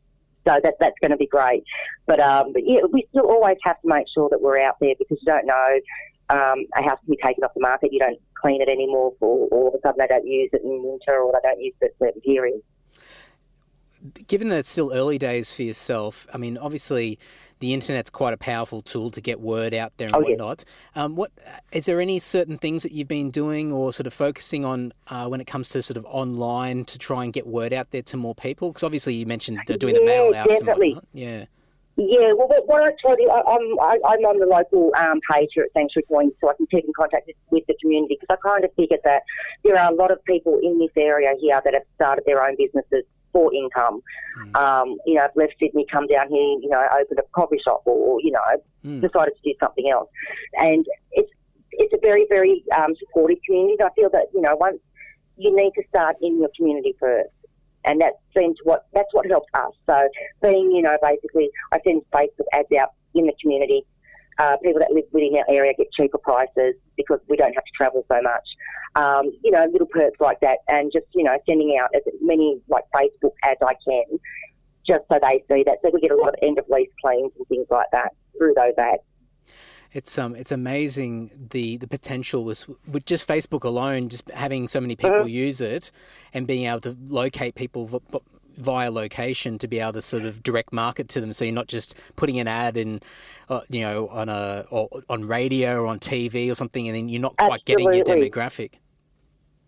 so 0.46 0.58
that 0.62 0.74
that's 0.80 0.96
going 1.00 1.10
to 1.10 1.16
be 1.16 1.26
great. 1.26 1.64
But 2.06 2.20
um, 2.20 2.52
but 2.52 2.62
yeah, 2.64 2.80
we 2.90 3.06
still 3.10 3.26
always 3.26 3.58
have 3.64 3.80
to 3.82 3.88
make 3.88 4.06
sure 4.12 4.28
that 4.30 4.40
we're 4.40 4.60
out 4.60 4.76
there 4.80 4.94
because 4.98 5.18
you 5.20 5.32
don't 5.32 5.46
know. 5.46 5.80
Um, 6.30 6.64
a 6.76 6.82
house 6.82 6.98
can 7.04 7.10
be 7.10 7.18
taken 7.22 7.42
off 7.42 7.52
the 7.54 7.60
market. 7.60 7.92
You 7.92 7.98
don't 7.98 8.18
clean 8.40 8.62
it 8.62 8.68
anymore, 8.68 9.12
or 9.20 9.48
all 9.48 9.68
of 9.68 9.74
a 9.74 9.80
sudden 9.82 9.96
they 9.98 10.06
don't 10.06 10.26
use 10.26 10.48
it 10.52 10.62
in 10.62 10.82
winter, 10.82 11.20
or 11.20 11.32
they 11.32 11.48
don't 11.48 11.60
use 11.60 11.74
it 11.80 11.86
at 11.86 12.06
certain 12.06 12.20
periods. 12.20 12.62
Given 14.26 14.48
that 14.48 14.60
it's 14.60 14.70
still 14.70 14.92
early 14.94 15.18
days 15.18 15.52
for 15.52 15.62
yourself, 15.62 16.26
I 16.32 16.38
mean, 16.38 16.56
obviously 16.56 17.18
the 17.60 17.72
internet's 17.74 18.10
quite 18.10 18.32
a 18.34 18.36
powerful 18.36 18.82
tool 18.82 19.10
to 19.12 19.20
get 19.20 19.40
word 19.40 19.72
out 19.72 19.92
there 19.98 20.08
and 20.08 20.16
Oh, 20.16 20.20
yes. 20.20 20.30
whatnot. 20.30 20.64
Um, 20.96 21.14
what 21.16 21.30
is 21.72 21.86
there 21.86 22.00
any 22.00 22.18
certain 22.18 22.58
things 22.58 22.82
that 22.82 22.92
you've 22.92 23.08
been 23.08 23.30
doing 23.30 23.70
or 23.70 23.92
sort 23.92 24.06
of 24.06 24.14
focusing 24.14 24.64
on 24.64 24.92
uh, 25.08 25.28
when 25.28 25.40
it 25.40 25.46
comes 25.46 25.68
to 25.70 25.82
sort 25.82 25.96
of 25.96 26.04
online 26.06 26.84
to 26.86 26.98
try 26.98 27.22
and 27.22 27.32
get 27.32 27.46
word 27.46 27.72
out 27.72 27.90
there 27.90 28.02
to 28.02 28.16
more 28.16 28.34
people? 28.34 28.70
Because 28.70 28.82
obviously 28.82 29.14
you 29.14 29.26
mentioned 29.26 29.60
uh, 29.68 29.76
doing 29.76 29.94
the 29.94 30.04
mail 30.04 30.34
outs 30.34 30.48
definitely. 30.48 30.88
and 30.88 30.96
whatnot. 30.96 31.08
Yeah. 31.12 31.44
Yeah, 31.96 32.32
well, 32.32 32.48
what, 32.48 32.66
what 32.66 32.82
I 32.82 32.92
try 33.02 33.14
to, 33.14 33.22
I, 33.30 33.40
I'm, 33.52 33.78
I, 33.80 33.98
I'm 34.08 34.24
on 34.24 34.38
the 34.38 34.46
local 34.46 34.90
um, 34.96 35.20
page 35.30 35.50
here 35.52 35.64
at 35.64 35.72
Sanctuary 35.74 36.06
Point, 36.08 36.34
so 36.40 36.48
I 36.48 36.54
can 36.54 36.66
keep 36.68 36.86
in 36.86 36.92
contact 36.96 37.26
with, 37.26 37.36
with 37.50 37.66
the 37.66 37.74
community 37.82 38.16
because 38.18 38.34
I 38.34 38.48
kind 38.48 38.64
of 38.64 38.70
figured 38.74 39.00
that 39.04 39.20
there 39.64 39.78
are 39.78 39.92
a 39.92 39.94
lot 39.94 40.10
of 40.10 40.24
people 40.24 40.58
in 40.62 40.78
this 40.78 40.92
area 40.96 41.34
here 41.38 41.60
that 41.62 41.74
have 41.74 41.82
started 41.96 42.24
their 42.24 42.42
own 42.42 42.56
businesses 42.56 43.04
for 43.32 43.52
income. 43.54 44.00
Mm. 44.38 44.56
Um, 44.56 44.96
you 45.06 45.14
know, 45.14 45.22
I've 45.22 45.36
left 45.36 45.54
Sydney, 45.60 45.86
come 45.90 46.06
down 46.06 46.28
here, 46.28 46.58
you 46.62 46.68
know, 46.68 46.82
opened 47.00 47.18
a 47.18 47.22
coffee 47.32 47.60
shop 47.64 47.82
or, 47.84 48.20
you 48.20 48.32
know, 48.32 48.40
Mm. 48.84 49.02
decided 49.02 49.34
to 49.36 49.42
do 49.44 49.54
something 49.60 49.90
else. 49.90 50.08
And 50.54 50.86
it's, 51.12 51.30
it's 51.72 51.92
a 51.92 51.98
very, 52.00 52.26
very 52.30 52.64
um, 52.74 52.94
supportive 52.98 53.36
community. 53.44 53.76
I 53.82 53.90
feel 53.94 54.08
that, 54.10 54.28
you 54.32 54.40
know, 54.40 54.56
once 54.56 54.78
you 55.36 55.54
need 55.54 55.72
to 55.72 55.82
start 55.88 56.16
in 56.22 56.38
your 56.38 56.50
community 56.56 56.94
first. 56.98 57.30
And 57.84 58.00
that 58.00 58.14
seems 58.36 58.56
what 58.64 58.86
that's 58.92 59.12
what 59.12 59.26
helped 59.26 59.48
us. 59.54 59.72
So 59.86 60.08
being, 60.42 60.70
you 60.70 60.82
know, 60.82 60.96
basically 61.02 61.48
I 61.72 61.80
send 61.82 62.02
Facebook 62.12 62.48
ads 62.52 62.68
out 62.78 62.92
in 63.14 63.26
the 63.26 63.32
community. 63.40 63.84
Uh, 64.40 64.56
people 64.64 64.80
that 64.80 64.90
live 64.90 65.04
within 65.12 65.36
our 65.36 65.54
area 65.54 65.74
get 65.76 65.92
cheaper 65.92 66.16
prices 66.16 66.74
because 66.96 67.20
we 67.28 67.36
don't 67.36 67.52
have 67.52 67.64
to 67.64 67.72
travel 67.76 68.06
so 68.08 68.22
much. 68.22 68.48
Um, 68.94 69.30
you 69.44 69.50
know, 69.50 69.66
little 69.70 69.86
perks 69.86 70.18
like 70.18 70.40
that, 70.40 70.58
and 70.66 70.90
just 70.90 71.04
you 71.14 71.24
know, 71.24 71.36
sending 71.46 71.78
out 71.78 71.90
as 71.94 72.00
many 72.22 72.58
like 72.68 72.84
Facebook 72.96 73.32
ads 73.44 73.60
I 73.60 73.74
can, 73.86 74.18
just 74.86 75.04
so 75.08 75.18
they 75.20 75.44
see 75.46 75.62
that. 75.64 75.78
So 75.82 75.90
we 75.92 76.00
get 76.00 76.10
a 76.10 76.16
lot 76.16 76.30
of 76.30 76.36
end 76.42 76.58
of 76.58 76.64
lease 76.70 76.88
claims 77.04 77.32
and 77.36 77.46
things 77.48 77.66
like 77.70 77.88
that 77.92 78.12
through 78.38 78.54
those 78.56 78.72
ads. 78.78 79.02
It's 79.92 80.16
um 80.18 80.36
it's 80.36 80.52
amazing 80.52 81.48
the 81.50 81.76
the 81.76 81.88
potential 81.88 82.42
was 82.44 82.66
with 82.90 83.04
just 83.04 83.28
Facebook 83.28 83.64
alone, 83.64 84.08
just 84.08 84.30
having 84.30 84.68
so 84.68 84.80
many 84.80 84.96
people 84.96 85.18
mm-hmm. 85.18 85.28
use 85.28 85.60
it 85.60 85.92
and 86.32 86.46
being 86.46 86.66
able 86.66 86.80
to 86.82 86.96
locate 87.06 87.56
people 87.56 88.00
via 88.60 88.90
location 88.90 89.58
to 89.58 89.68
be 89.68 89.80
able 89.80 89.94
to 89.94 90.02
sort 90.02 90.24
of 90.24 90.42
direct 90.42 90.72
market 90.72 91.08
to 91.10 91.20
them. 91.20 91.32
So 91.32 91.44
you're 91.44 91.54
not 91.54 91.68
just 91.68 91.94
putting 92.16 92.38
an 92.38 92.48
ad 92.48 92.76
in, 92.76 93.00
uh, 93.48 93.60
you 93.68 93.82
know, 93.82 94.08
on 94.08 94.28
a 94.28 94.66
or 94.70 94.88
on 95.08 95.26
radio 95.26 95.80
or 95.80 95.86
on 95.86 95.98
TV 95.98 96.50
or 96.50 96.54
something, 96.54 96.88
and 96.88 96.96
then 96.96 97.08
you're 97.08 97.22
not 97.22 97.36
quite 97.36 97.62
Absolutely. 97.62 98.02
getting 98.02 98.22
your 98.22 98.30
demographic. 98.30 98.74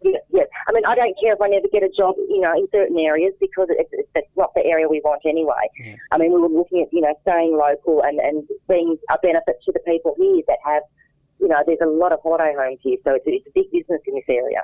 Yeah, 0.03 0.19
yeah, 0.31 0.43
I 0.67 0.73
mean, 0.73 0.85
I 0.87 0.95
don't 0.95 1.15
care 1.21 1.33
if 1.33 1.41
I 1.41 1.49
never 1.49 1.69
get 1.73 1.83
a 1.83 1.91
job, 1.97 2.17
you 2.29 2.41
know, 2.41 2.53
in 2.55 2.67
certain 2.73 2.99
areas 2.99 3.35
because 3.41 3.69
it's, 3.71 3.91
it's 3.93 4.29
not 4.37 4.53
the 4.55 4.65
area 4.65 4.89
we 4.89 5.01
want 5.05 5.23
anyway. 5.25 5.69
Yeah. 5.79 5.97
I 6.11 6.19
mean, 6.19 6.33
we 6.33 6.41
were 6.41 6.49
looking 6.49 6.83
at, 6.83 6.93
you 6.93 7.01
know, 7.01 7.15
staying 7.23 7.57
local 7.57 8.03
and, 8.03 8.19
and 8.19 8.49
being 8.69 8.97
a 9.11 9.19
benefit 9.23 9.57
to 9.65 9.73
the 9.73 9.81
people 9.81 10.15
here 10.19 10.43
that 10.49 10.59
have, 10.65 10.83
you 11.41 11.49
know, 11.49 11.63
there's 11.67 11.83
a 11.83 11.87
lot 11.87 12.13
of 12.13 12.21
holiday 12.23 12.55
homes 12.57 12.79
here, 12.83 12.97
so 13.05 13.15
it's, 13.15 13.25
it's 13.27 13.47
a 13.47 13.51
big 13.55 13.71
business 13.71 14.01
in 14.07 14.15
this 14.15 14.25
area. 14.29 14.63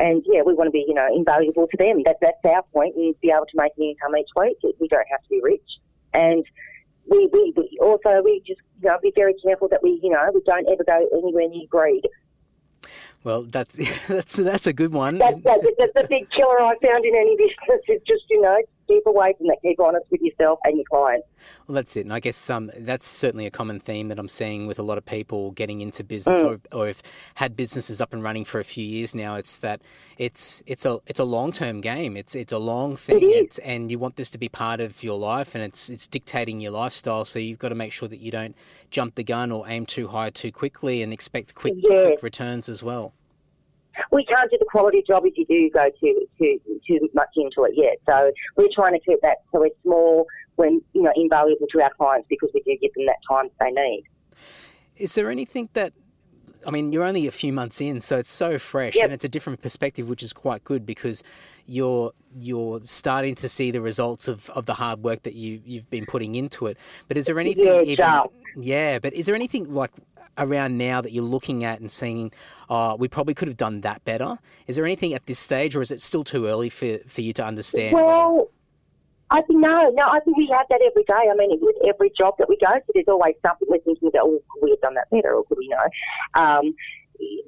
And 0.00 0.24
yeah, 0.24 0.40
we 0.44 0.54
want 0.54 0.68
to 0.68 0.72
be, 0.72 0.84
you 0.88 0.94
know, 0.94 1.06
invaluable 1.14 1.68
to 1.68 1.76
them. 1.76 2.02
That, 2.06 2.16
that's 2.22 2.42
our 2.44 2.62
point 2.72 2.96
and 2.96 3.14
be 3.20 3.30
able 3.30 3.44
to 3.44 3.56
make 3.56 3.72
an 3.76 3.84
income 3.84 4.16
each 4.16 4.30
week. 4.34 4.56
We 4.80 4.88
don't 4.88 5.06
have 5.10 5.22
to 5.22 5.28
be 5.28 5.40
rich. 5.42 5.70
And 6.14 6.42
we, 7.06 7.28
we, 7.30 7.52
we 7.54 7.78
also, 7.82 8.22
we 8.24 8.42
just, 8.46 8.62
you 8.80 8.88
know, 8.88 8.96
be 9.02 9.12
very 9.14 9.34
careful 9.44 9.68
that 9.68 9.82
we, 9.82 10.00
you 10.02 10.08
know, 10.08 10.30
we 10.32 10.40
don't 10.46 10.66
ever 10.72 10.84
go 10.84 11.06
anywhere 11.12 11.48
near 11.50 11.66
greed. 11.68 12.06
Well, 13.24 13.42
that's 13.42 13.76
that's 14.08 14.36
that's 14.36 14.66
a 14.66 14.72
good 14.72 14.94
one. 14.94 15.18
That's, 15.18 15.36
that's, 15.44 15.66
that's 15.78 15.92
the 15.94 16.06
big 16.08 16.30
killer 16.30 16.62
I 16.62 16.72
found 16.80 17.04
in 17.04 17.14
any 17.14 17.36
business. 17.38 17.82
Is 17.88 18.00
just 18.06 18.24
you 18.30 18.40
know 18.40 18.56
keep 18.90 19.06
away 19.06 19.34
from 19.38 19.46
that. 19.46 19.58
Keep 19.62 19.80
honest 19.80 20.06
with 20.10 20.20
yourself 20.20 20.58
and 20.64 20.76
your 20.76 20.84
clients. 20.90 21.26
Well, 21.66 21.74
that's 21.74 21.96
it. 21.96 22.00
And 22.00 22.12
I 22.12 22.20
guess 22.20 22.50
um, 22.50 22.70
that's 22.76 23.06
certainly 23.06 23.46
a 23.46 23.50
common 23.50 23.80
theme 23.80 24.08
that 24.08 24.18
I'm 24.18 24.28
seeing 24.28 24.66
with 24.66 24.78
a 24.78 24.82
lot 24.82 24.98
of 24.98 25.06
people 25.06 25.52
getting 25.52 25.80
into 25.80 26.04
business 26.04 26.42
mm. 26.42 26.60
or, 26.72 26.78
or 26.78 26.86
have 26.88 27.02
had 27.34 27.56
businesses 27.56 28.00
up 28.00 28.12
and 28.12 28.22
running 28.22 28.44
for 28.44 28.60
a 28.60 28.64
few 28.64 28.84
years 28.84 29.14
now. 29.14 29.36
It's 29.36 29.58
that 29.60 29.80
it's 30.18 30.62
it's 30.66 30.84
a 30.84 30.98
it's 31.06 31.20
a 31.20 31.24
long 31.24 31.52
term 31.52 31.80
game. 31.80 32.16
It's 32.16 32.34
it's 32.34 32.52
a 32.52 32.58
long 32.58 32.96
thing, 32.96 33.20
it's, 33.22 33.58
and 33.58 33.90
you 33.90 33.98
want 33.98 34.16
this 34.16 34.30
to 34.30 34.38
be 34.38 34.48
part 34.48 34.80
of 34.80 35.02
your 35.02 35.18
life, 35.18 35.54
and 35.54 35.64
it's 35.64 35.88
it's 35.88 36.06
dictating 36.06 36.60
your 36.60 36.72
lifestyle. 36.72 37.24
So 37.24 37.38
you've 37.38 37.58
got 37.58 37.70
to 37.70 37.74
make 37.74 37.92
sure 37.92 38.08
that 38.08 38.20
you 38.20 38.30
don't 38.30 38.56
jump 38.90 39.14
the 39.14 39.24
gun 39.24 39.52
or 39.52 39.68
aim 39.68 39.86
too 39.86 40.08
high 40.08 40.30
too 40.30 40.52
quickly, 40.52 41.02
and 41.02 41.12
expect 41.12 41.54
quick, 41.54 41.74
quick 41.82 42.22
returns 42.22 42.68
as 42.68 42.82
well 42.82 43.14
we 44.10 44.24
can't 44.24 44.50
do 44.50 44.56
the 44.58 44.66
quality 44.70 45.02
job 45.06 45.24
if 45.26 45.36
you 45.36 45.46
do 45.46 45.70
go 45.70 45.90
too 46.00 46.26
too 46.38 46.60
too 46.86 47.08
much 47.14 47.28
into 47.36 47.64
it 47.64 47.72
yet. 47.74 47.98
So 48.08 48.32
we're 48.56 48.68
trying 48.74 48.92
to 48.92 49.00
keep 49.00 49.20
that 49.22 49.38
so 49.52 49.60
we're 49.60 49.68
small, 49.82 50.26
when 50.56 50.82
you 50.92 51.02
know 51.02 51.12
invaluable 51.16 51.66
to 51.72 51.82
our 51.82 51.90
clients 51.96 52.26
because 52.28 52.50
we 52.54 52.62
do 52.62 52.76
give 52.80 52.92
them 52.94 53.06
that 53.06 53.18
time 53.28 53.50
they 53.60 53.70
need. 53.70 54.04
Is 54.96 55.14
there 55.14 55.30
anything 55.30 55.68
that 55.72 55.92
I 56.66 56.70
mean, 56.70 56.92
you're 56.92 57.04
only 57.04 57.26
a 57.26 57.30
few 57.30 57.52
months 57.52 57.80
in, 57.80 58.00
so 58.00 58.18
it's 58.18 58.28
so 58.28 58.58
fresh, 58.58 58.96
yep. 58.96 59.04
and 59.04 59.12
it's 59.14 59.24
a 59.24 59.28
different 59.28 59.62
perspective, 59.62 60.08
which 60.08 60.22
is 60.22 60.32
quite 60.32 60.62
good 60.64 60.84
because 60.84 61.22
you're 61.66 62.12
you're 62.36 62.80
starting 62.82 63.34
to 63.36 63.48
see 63.48 63.70
the 63.70 63.80
results 63.80 64.28
of, 64.28 64.50
of 64.50 64.66
the 64.66 64.74
hard 64.74 65.02
work 65.02 65.22
that 65.22 65.34
you 65.34 65.60
you've 65.64 65.88
been 65.90 66.06
putting 66.06 66.34
into 66.34 66.66
it. 66.66 66.78
But 67.08 67.16
is 67.16 67.26
there 67.26 67.38
anything? 67.38 67.64
Yeah, 67.64 67.82
even, 67.82 68.22
yeah. 68.56 68.98
But 68.98 69.14
is 69.14 69.26
there 69.26 69.34
anything 69.34 69.72
like 69.72 69.90
around 70.38 70.78
now 70.78 71.00
that 71.00 71.12
you're 71.12 71.24
looking 71.24 71.64
at 71.64 71.80
and 71.80 71.90
seeing, 71.90 72.32
oh, 72.68 72.96
we 72.96 73.08
probably 73.08 73.34
could 73.34 73.48
have 73.48 73.56
done 73.56 73.80
that 73.82 74.04
better? 74.04 74.38
Is 74.66 74.76
there 74.76 74.84
anything 74.84 75.14
at 75.14 75.26
this 75.26 75.38
stage, 75.38 75.76
or 75.76 75.82
is 75.82 75.90
it 75.90 76.00
still 76.00 76.24
too 76.24 76.46
early 76.46 76.68
for, 76.68 76.98
for 77.06 77.20
you 77.20 77.32
to 77.34 77.44
understand? 77.44 77.94
Well, 77.94 78.50
I 79.30 79.42
think 79.42 79.60
no, 79.60 79.90
no. 79.90 80.02
I 80.02 80.18
think 80.20 80.36
we 80.36 80.48
have 80.52 80.66
that 80.70 80.80
every 80.84 81.04
day. 81.04 81.30
I 81.30 81.34
mean, 81.36 81.58
with 81.60 81.76
every 81.88 82.10
job 82.18 82.34
that 82.38 82.48
we 82.48 82.56
go 82.56 82.72
to, 82.72 82.84
there's 82.94 83.06
always 83.06 83.34
something 83.46 83.68
we're 83.70 83.78
thinking 83.78 84.08
about. 84.08 84.22
Oh, 84.24 84.42
could 84.50 84.64
we 84.64 84.70
have 84.70 84.80
done 84.80 84.94
that 84.94 85.08
better, 85.10 85.34
or 85.34 85.44
could 85.44 85.58
we 85.58 85.68
know? 85.68 85.86
Um, 86.34 86.74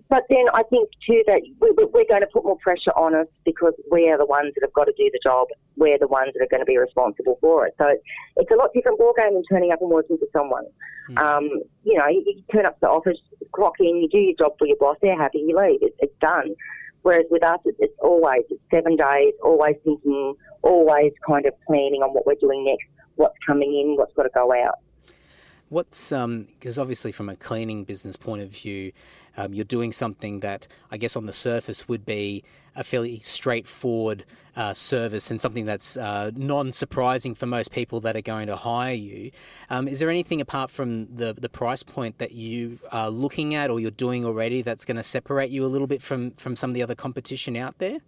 but 0.08 0.24
then 0.28 0.44
I 0.52 0.62
think 0.64 0.90
too 1.06 1.22
that 1.26 1.42
we're 1.58 2.04
going 2.04 2.20
to 2.20 2.26
put 2.32 2.44
more 2.44 2.58
pressure 2.58 2.92
on 2.96 3.14
us 3.14 3.26
because 3.44 3.72
we 3.90 4.08
are 4.10 4.18
the 4.18 4.26
ones 4.26 4.52
that 4.54 4.62
have 4.62 4.72
got 4.72 4.84
to 4.84 4.92
do 4.96 5.10
the 5.12 5.20
job. 5.22 5.48
We're 5.76 5.98
the 5.98 6.08
ones 6.08 6.32
that 6.34 6.42
are 6.42 6.48
going 6.50 6.60
to 6.60 6.66
be 6.66 6.78
responsible 6.78 7.38
for 7.40 7.66
it. 7.66 7.74
So 7.78 7.86
it's 8.36 8.50
a 8.50 8.54
lot 8.54 8.70
different 8.74 9.00
ballgame 9.00 9.32
than 9.32 9.42
turning 9.50 9.72
up 9.72 9.80
and 9.80 9.90
working 9.90 10.18
for 10.18 10.28
someone. 10.32 10.64
Mm. 11.10 11.18
Um, 11.18 11.44
you 11.84 11.98
know, 11.98 12.08
you, 12.08 12.22
you, 12.26 12.42
turn 12.52 12.66
up 12.66 12.74
to 12.74 12.80
the 12.82 12.88
office, 12.88 13.18
clock 13.52 13.74
in, 13.80 13.96
you 13.96 14.08
do 14.08 14.18
your 14.18 14.34
job 14.38 14.58
for 14.58 14.66
your 14.66 14.76
boss. 14.76 14.96
They're 15.00 15.18
happy, 15.18 15.38
you 15.38 15.56
leave. 15.56 15.82
It, 15.82 15.94
it's 15.98 16.14
done. 16.20 16.54
Whereas 17.02 17.26
with 17.30 17.42
us, 17.42 17.58
it's, 17.64 17.78
it's 17.80 17.94
always 18.00 18.42
it's 18.50 18.60
seven 18.70 18.96
days, 18.96 19.34
always 19.42 19.76
thinking, 19.84 20.34
always 20.62 21.12
kind 21.26 21.46
of 21.46 21.54
planning 21.66 22.02
on 22.02 22.10
what 22.10 22.26
we're 22.26 22.34
doing 22.34 22.64
next, 22.64 22.86
what's 23.16 23.36
coming 23.46 23.72
in, 23.72 23.96
what's 23.96 24.14
got 24.14 24.24
to 24.24 24.30
go 24.34 24.52
out. 24.52 24.78
What's 25.72 26.12
um 26.12 26.48
because 26.58 26.78
obviously 26.78 27.12
from 27.12 27.30
a 27.30 27.36
cleaning 27.36 27.84
business 27.84 28.14
point 28.14 28.42
of 28.42 28.50
view, 28.50 28.92
um, 29.38 29.54
you're 29.54 29.64
doing 29.64 29.90
something 29.90 30.40
that 30.40 30.68
I 30.90 30.98
guess 30.98 31.16
on 31.16 31.24
the 31.24 31.32
surface 31.32 31.88
would 31.88 32.04
be 32.04 32.44
a 32.76 32.84
fairly 32.84 33.20
straightforward 33.20 34.26
uh, 34.54 34.74
service 34.74 35.30
and 35.30 35.40
something 35.40 35.64
that's 35.64 35.96
uh, 35.96 36.30
non-surprising 36.36 37.34
for 37.34 37.46
most 37.46 37.72
people 37.72 38.00
that 38.00 38.16
are 38.16 38.20
going 38.20 38.48
to 38.48 38.56
hire 38.56 38.92
you. 38.92 39.30
Um, 39.70 39.88
is 39.88 39.98
there 39.98 40.10
anything 40.10 40.42
apart 40.42 40.70
from 40.70 41.06
the 41.16 41.32
the 41.32 41.48
price 41.48 41.82
point 41.82 42.18
that 42.18 42.32
you 42.32 42.78
are 42.90 43.08
looking 43.08 43.54
at 43.54 43.70
or 43.70 43.80
you're 43.80 43.90
doing 43.90 44.26
already 44.26 44.60
that's 44.60 44.84
going 44.84 44.98
to 44.98 45.02
separate 45.02 45.50
you 45.50 45.64
a 45.64 45.70
little 45.74 45.86
bit 45.86 46.02
from 46.02 46.32
from 46.32 46.54
some 46.54 46.68
of 46.68 46.74
the 46.74 46.82
other 46.82 46.94
competition 46.94 47.56
out 47.56 47.78
there? 47.78 48.00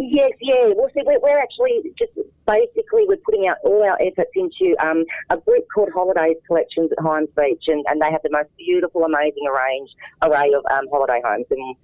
Yes, 0.00 0.30
yeah. 0.40 0.70
Well, 0.76 0.88
see, 0.94 1.02
we're, 1.04 1.38
actually 1.38 1.82
just 1.98 2.12
basically 2.46 3.04
we're 3.08 3.16
putting 3.16 3.48
out 3.48 3.56
all 3.64 3.82
our 3.82 3.98
efforts 4.00 4.30
into 4.36 4.76
um, 4.80 5.04
a 5.30 5.36
group 5.38 5.64
called 5.74 5.90
Holidays 5.92 6.36
Collections 6.46 6.90
at 6.96 7.02
Hyams 7.02 7.30
Beach, 7.36 7.64
and, 7.66 7.84
and 7.88 8.00
they 8.00 8.10
have 8.10 8.22
the 8.22 8.30
most 8.30 8.48
beautiful, 8.56 9.02
amazing 9.04 9.44
arrange 9.48 9.90
array 10.22 10.52
of 10.54 10.64
um, 10.70 10.86
holiday 10.90 11.20
homes, 11.24 11.46
and 11.50 11.74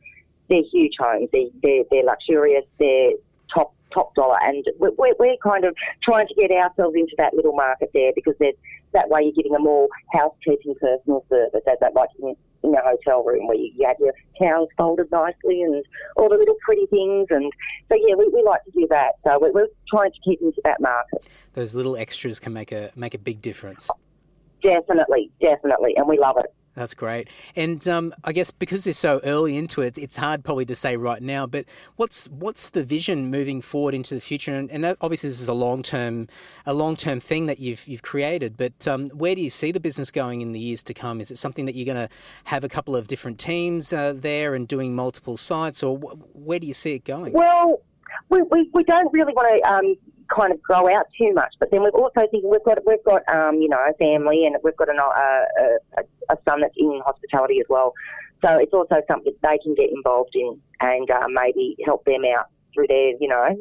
they're 0.48 0.62
huge 0.70 0.92
homes. 0.98 1.28
They, 1.32 1.50
they're, 1.60 1.82
they're 1.90 2.04
luxurious. 2.04 2.64
They're 2.78 3.12
top 3.52 3.74
top 3.92 4.14
dollar, 4.14 4.38
and 4.42 4.64
we're, 4.78 5.14
we're 5.18 5.36
kind 5.42 5.64
of 5.64 5.74
trying 6.02 6.28
to 6.28 6.34
get 6.34 6.52
ourselves 6.52 6.94
into 6.96 7.14
that 7.18 7.34
little 7.34 7.54
market 7.54 7.90
there 7.94 8.12
because 8.14 8.34
there's 8.38 8.54
that 8.92 9.08
way 9.08 9.22
you're 9.22 9.34
getting 9.34 9.56
a 9.56 9.58
more 9.58 9.88
housekeeping 10.12 10.76
personal 10.80 11.24
service, 11.28 11.62
as 11.66 11.78
that 11.80 11.94
like 11.94 12.10
in, 12.64 12.74
a 12.74 12.82
hotel 12.82 13.22
room 13.22 13.46
where 13.46 13.56
you, 13.56 13.72
you 13.76 13.86
have 13.86 13.96
your 14.00 14.12
towels 14.40 14.68
folded 14.76 15.10
nicely 15.10 15.62
and 15.62 15.84
all 16.16 16.28
the 16.28 16.36
little 16.36 16.56
pretty 16.64 16.86
things. 16.86 17.26
And 17.30 17.52
so, 17.88 17.96
yeah, 17.96 18.14
we, 18.16 18.28
we 18.28 18.42
like 18.42 18.64
to 18.64 18.70
do 18.72 18.86
that. 18.90 19.12
So 19.24 19.38
we're, 19.38 19.52
we're 19.52 19.68
trying 19.88 20.10
to 20.12 20.18
keep 20.24 20.40
into 20.40 20.60
that 20.64 20.80
market. 20.80 21.26
Those 21.52 21.74
little 21.74 21.96
extras 21.96 22.38
can 22.38 22.52
make 22.52 22.72
a 22.72 22.90
make 22.96 23.14
a 23.14 23.18
big 23.18 23.40
difference. 23.40 23.90
Definitely, 24.62 25.30
definitely, 25.40 25.94
and 25.96 26.08
we 26.08 26.18
love 26.18 26.36
it. 26.38 26.52
That's 26.74 26.94
great. 26.94 27.28
And 27.54 27.86
um, 27.86 28.12
I 28.24 28.32
guess 28.32 28.50
because 28.50 28.84
they're 28.84 28.92
so 28.92 29.20
early 29.22 29.56
into 29.56 29.80
it, 29.80 29.96
it's 29.96 30.16
hard 30.16 30.44
probably 30.44 30.64
to 30.66 30.74
say 30.74 30.96
right 30.96 31.22
now. 31.22 31.46
But 31.46 31.66
what's 31.96 32.28
what's 32.28 32.70
the 32.70 32.84
vision 32.84 33.30
moving 33.30 33.60
forward 33.60 33.94
into 33.94 34.14
the 34.14 34.20
future? 34.20 34.52
And, 34.52 34.70
and 34.70 34.96
obviously, 35.00 35.30
this 35.30 35.40
is 35.40 35.48
a 35.48 35.54
long 35.54 35.82
term 35.82 36.28
a 36.66 36.74
long 36.74 36.96
term 36.96 37.20
thing 37.20 37.46
that 37.46 37.60
you've 37.60 37.86
you've 37.86 38.02
created. 38.02 38.56
But 38.56 38.88
um, 38.88 39.08
where 39.10 39.34
do 39.34 39.40
you 39.40 39.50
see 39.50 39.70
the 39.70 39.80
business 39.80 40.10
going 40.10 40.40
in 40.40 40.52
the 40.52 40.60
years 40.60 40.82
to 40.84 40.94
come? 40.94 41.20
Is 41.20 41.30
it 41.30 41.38
something 41.38 41.66
that 41.66 41.76
you're 41.76 41.92
going 41.92 42.08
to 42.08 42.14
have 42.44 42.64
a 42.64 42.68
couple 42.68 42.96
of 42.96 43.06
different 43.06 43.38
teams 43.38 43.92
uh, 43.92 44.12
there 44.16 44.54
and 44.54 44.66
doing 44.66 44.96
multiple 44.96 45.36
sites, 45.36 45.82
or 45.82 45.96
where 45.96 46.58
do 46.58 46.66
you 46.66 46.74
see 46.74 46.94
it 46.94 47.04
going? 47.04 47.32
Well, 47.32 47.82
we, 48.30 48.42
we, 48.50 48.70
we 48.72 48.84
don't 48.84 49.12
really 49.12 49.32
want 49.32 49.62
to 49.62 49.72
um, 49.72 49.96
kind 50.34 50.52
of 50.52 50.60
grow 50.62 50.88
out 50.94 51.06
too 51.16 51.32
much. 51.34 51.54
But 51.60 51.70
then 51.70 51.82
we've 51.82 51.94
also 51.94 52.20
thinking 52.30 52.50
we've 52.50 52.64
got 52.64 52.78
we've 52.86 53.04
got 53.04 53.22
um, 53.28 53.56
you 53.56 53.68
know 53.68 53.78
a 53.78 53.94
family 53.94 54.46
and 54.46 54.56
we've 54.62 54.76
got 54.76 54.88
an, 54.88 54.98
uh, 54.98 55.10
a, 55.98 56.02
a 56.30 56.36
son 56.48 56.60
that's 56.60 56.74
in 56.76 57.00
hospitality 57.04 57.60
as 57.60 57.66
well. 57.68 57.92
So 58.44 58.58
it's 58.58 58.74
also 58.74 58.96
something 59.08 59.32
they 59.42 59.58
can 59.62 59.74
get 59.74 59.90
involved 59.90 60.34
in 60.34 60.60
and 60.80 61.10
uh, 61.10 61.26
maybe 61.28 61.76
help 61.84 62.04
them 62.04 62.24
out 62.24 62.46
through 62.74 62.86
their 62.88 63.12
you 63.20 63.28
know 63.28 63.56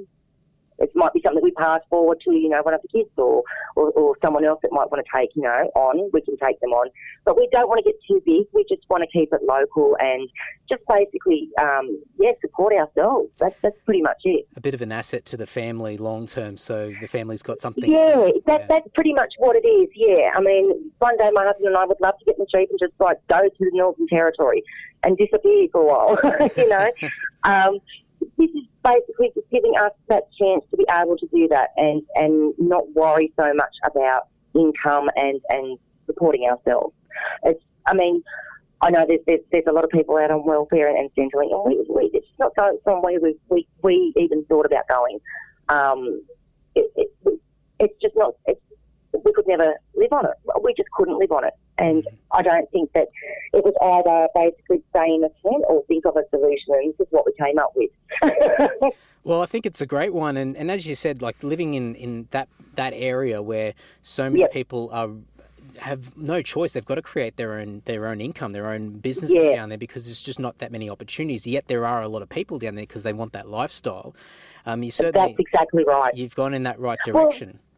it 0.80 0.92
might 0.96 1.14
be 1.14 1.22
something 1.24 1.44
we 1.44 1.52
pass 1.52 1.80
forward 1.90 2.20
to, 2.26 2.32
you 2.32 2.50
know, 2.50 2.62
one 2.62 2.74
of 2.74 2.82
the 2.82 2.88
kids 2.88 3.10
or, 3.18 3.44
or, 3.76 3.92
or, 3.92 4.16
someone 4.22 4.46
else 4.46 4.60
that 4.62 4.72
might 4.72 4.90
want 4.90 5.04
to 5.06 5.20
take, 5.20 5.30
you 5.36 5.42
know, 5.42 5.70
on. 5.76 6.10
We 6.14 6.22
can 6.22 6.38
take 6.38 6.60
them 6.62 6.72
on. 6.72 6.90
But 7.26 7.36
we 7.36 7.48
don't 7.52 7.68
want 7.68 7.84
to 7.84 7.92
get 7.92 7.96
too 8.08 8.22
big. 8.26 8.46
We 8.54 8.66
just 8.70 8.84
want 8.90 9.04
to 9.04 9.08
keep 9.08 9.34
it 9.34 9.42
local 9.44 9.98
and 10.00 10.30
just 10.70 10.82
basically, 10.88 11.50
um, 11.60 12.02
yeah, 12.20 12.32
support 12.42 12.74
ourselves. 12.74 13.30
That's, 13.40 13.56
that's 13.62 13.78
pretty 13.86 14.02
much 14.02 14.22
it. 14.24 14.48
A 14.56 14.62
bit 14.62 14.74
of 14.74 14.82
an 14.82 14.92
asset 14.92 15.26
to 15.26 15.38
the 15.38 15.48
family 15.48 15.98
long 15.98 16.26
term, 16.28 16.58
so 16.58 16.94
the 17.02 17.08
family's 17.08 17.44
got 17.44 17.60
something. 17.60 17.92
Yeah, 17.92 18.16
to, 18.16 18.42
that, 18.46 18.62
yeah. 18.62 18.68
that's 18.68 18.88
pretty 18.96 19.14
much 19.14 19.34
what 19.38 19.56
it 19.56 19.68
is, 19.68 19.90
yeah. 19.96 20.32
I 20.36 20.42
mean, 20.42 20.92
one 21.00 21.18
day 21.18 21.30
my 21.34 21.46
husband 21.46 21.68
and 21.68 21.78
I 21.78 21.86
would 21.86 22.00
love 22.00 22.18
to 22.20 22.26
get 22.26 22.38
in 22.38 22.46
the 22.46 22.58
Jeep 22.58 22.70
and 22.70 22.80
just 22.80 22.94
like 23.00 23.18
go 23.28 23.42
to 23.42 23.50
the 23.60 23.72
Northern 23.74 24.08
Territory 24.08 24.64
and 25.04 25.18
disappear 25.18 25.68
for 25.72 25.82
a 25.82 25.86
while, 25.86 26.50
you 26.58 26.70
know. 26.70 26.92
um, 27.44 27.80
this 28.38 28.50
is 28.50 28.68
basically 28.84 29.32
just 29.34 29.50
giving 29.50 29.74
us 29.80 29.92
that 30.10 30.24
chance 30.40 30.64
to 30.72 30.78
be 30.78 30.86
able 30.92 31.18
to 31.18 31.28
do 31.34 31.48
that 31.50 31.70
and, 31.78 32.02
and 32.16 32.54
not 32.58 32.84
worry 32.94 33.32
so 33.38 33.54
much 33.54 33.74
about 33.86 34.28
income 34.54 35.10
and, 35.16 35.42
and 35.50 35.78
supporting 36.06 36.44
ourselves. 36.50 36.94
It's, 37.44 37.64
I 37.86 37.94
mean, 37.94 38.24
I 38.82 38.90
know 38.90 39.06
there's, 39.08 39.22
there's, 39.26 39.40
there's 39.52 39.64
a 39.68 39.72
lot 39.72 39.84
of 39.84 39.90
people 39.90 40.18
out 40.18 40.32
on 40.32 40.46
welfare 40.46 40.90
and, 40.90 40.98
and 40.98 41.10
Centrelink, 41.16 41.54
and 41.54 41.64
we, 41.66 41.86
we, 41.90 42.12
it's 42.14 42.28
not 42.40 42.56
going 42.56 42.78
somewhere 42.84 43.20
we, 43.22 43.36
we, 43.50 43.68
we 43.82 44.14
even 44.18 44.44
thought 44.46 44.66
about 44.66 44.88
going. 44.90 45.20
Um, 45.70 46.24
it, 46.76 46.92
it, 46.96 47.40
it's 47.80 47.94
just 48.02 48.16
not, 48.16 48.36
it's, 48.46 48.60
we 49.24 49.32
could 49.34 49.48
never 49.48 49.76
live 49.96 50.12
on 50.12 50.26
it. 50.26 50.34
We 50.62 50.74
just 50.76 50.90
couldn't 50.92 51.18
live 51.18 51.32
on 51.32 51.46
it. 51.46 51.54
And 51.78 52.08
I 52.32 52.42
don't 52.42 52.70
think 52.72 52.94
that 52.94 53.08
it 53.52 53.64
was 53.64 53.74
either 53.82 54.28
basically 54.36 54.84
stay 54.92 55.14
in 55.14 55.22
the 55.22 55.32
tent 55.42 55.64
or 55.68 55.84
think 55.88 56.06
of 56.06 56.16
a 56.16 56.24
solution. 56.30 56.74
And 56.76 56.94
this 56.98 57.08
is 57.08 57.12
what 57.12 57.26
we 57.26 57.34
came 57.34 57.58
up 57.58 57.74
with. 57.76 58.94
well, 59.24 59.42
I 59.42 59.48
think 59.48 59.66
it's 59.66 59.82
a 59.82 59.88
great 59.88 60.14
one. 60.14 60.38
And, 60.38 60.56
and 60.56 60.70
as 60.70 60.86
you 60.86 60.94
said, 60.94 61.22
like 61.22 61.44
living 61.44 61.74
in, 61.74 61.96
in 61.96 62.28
that, 62.32 62.48
that 62.76 62.94
area 62.94 63.42
where 63.42 63.74
so 64.04 64.30
many 64.30 64.42
yep. 64.42 64.52
people 64.52 64.90
are 64.92 65.10
have 65.78 66.16
no 66.16 66.42
choice. 66.42 66.74
They've 66.74 66.86
got 66.86 66.96
to 66.96 67.02
create 67.02 67.38
their 67.38 67.60
own 67.60 67.82
their 67.86 68.08
own 68.08 68.22
income, 68.22 68.52
their 68.52 68.70
own 68.70 69.00
businesses 69.00 69.46
yeah. 69.46 69.56
down 69.56 69.70
there 69.70 69.78
because 69.78 70.06
there's 70.06 70.22
just 70.22 70.40
not 70.40 70.60
that 70.60 70.72
many 70.72 70.90
opportunities. 70.90 71.48
Yet 71.48 71.68
there 71.68 71.86
are 71.86 72.02
a 72.02 72.08
lot 72.08 72.22
of 72.22 72.30
people 72.30 72.60
down 72.60 72.76
there 72.76 72.84
because 72.84 73.04
they 73.04 73.14
want 73.14 73.34
that 73.34 73.50
lifestyle. 73.50 74.16
Um, 74.66 74.84
you 74.84 74.92
certainly 74.92 75.30
that's 75.30 75.40
exactly 75.40 75.84
right. 75.84 76.16
You've 76.16 76.36
gone 76.36 76.54
in 76.54 76.64
that 76.64 76.80
right 76.80 77.00
direction. 77.06 77.48
Well, 77.48 77.73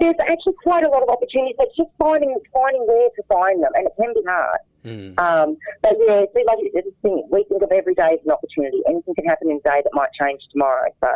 there's 0.00 0.14
actually 0.20 0.54
quite 0.62 0.84
a 0.84 0.88
lot 0.88 1.02
of 1.02 1.08
opportunities. 1.08 1.56
It's 1.58 1.76
just 1.76 1.90
finding 1.98 2.36
finding 2.52 2.86
where 2.86 3.08
to 3.16 3.22
find 3.28 3.62
them, 3.62 3.70
and 3.74 3.86
it 3.86 3.92
can 3.96 4.14
be 4.14 4.22
hard. 4.26 4.58
Mm. 4.84 5.18
Um, 5.18 5.56
but 5.82 5.96
yeah, 6.06 6.22
see, 6.34 6.44
like 6.46 6.58
this 6.72 6.84
thing, 7.02 7.26
we 7.30 7.44
think 7.44 7.62
of 7.62 7.72
every 7.72 7.94
day 7.94 8.10
as 8.12 8.20
an 8.24 8.30
opportunity. 8.30 8.80
Anything 8.88 9.14
can 9.14 9.24
happen 9.24 9.50
in 9.50 9.56
a 9.56 9.60
day 9.60 9.82
that 9.82 9.90
might 9.92 10.10
change 10.12 10.40
tomorrow. 10.52 10.88
So. 11.00 11.08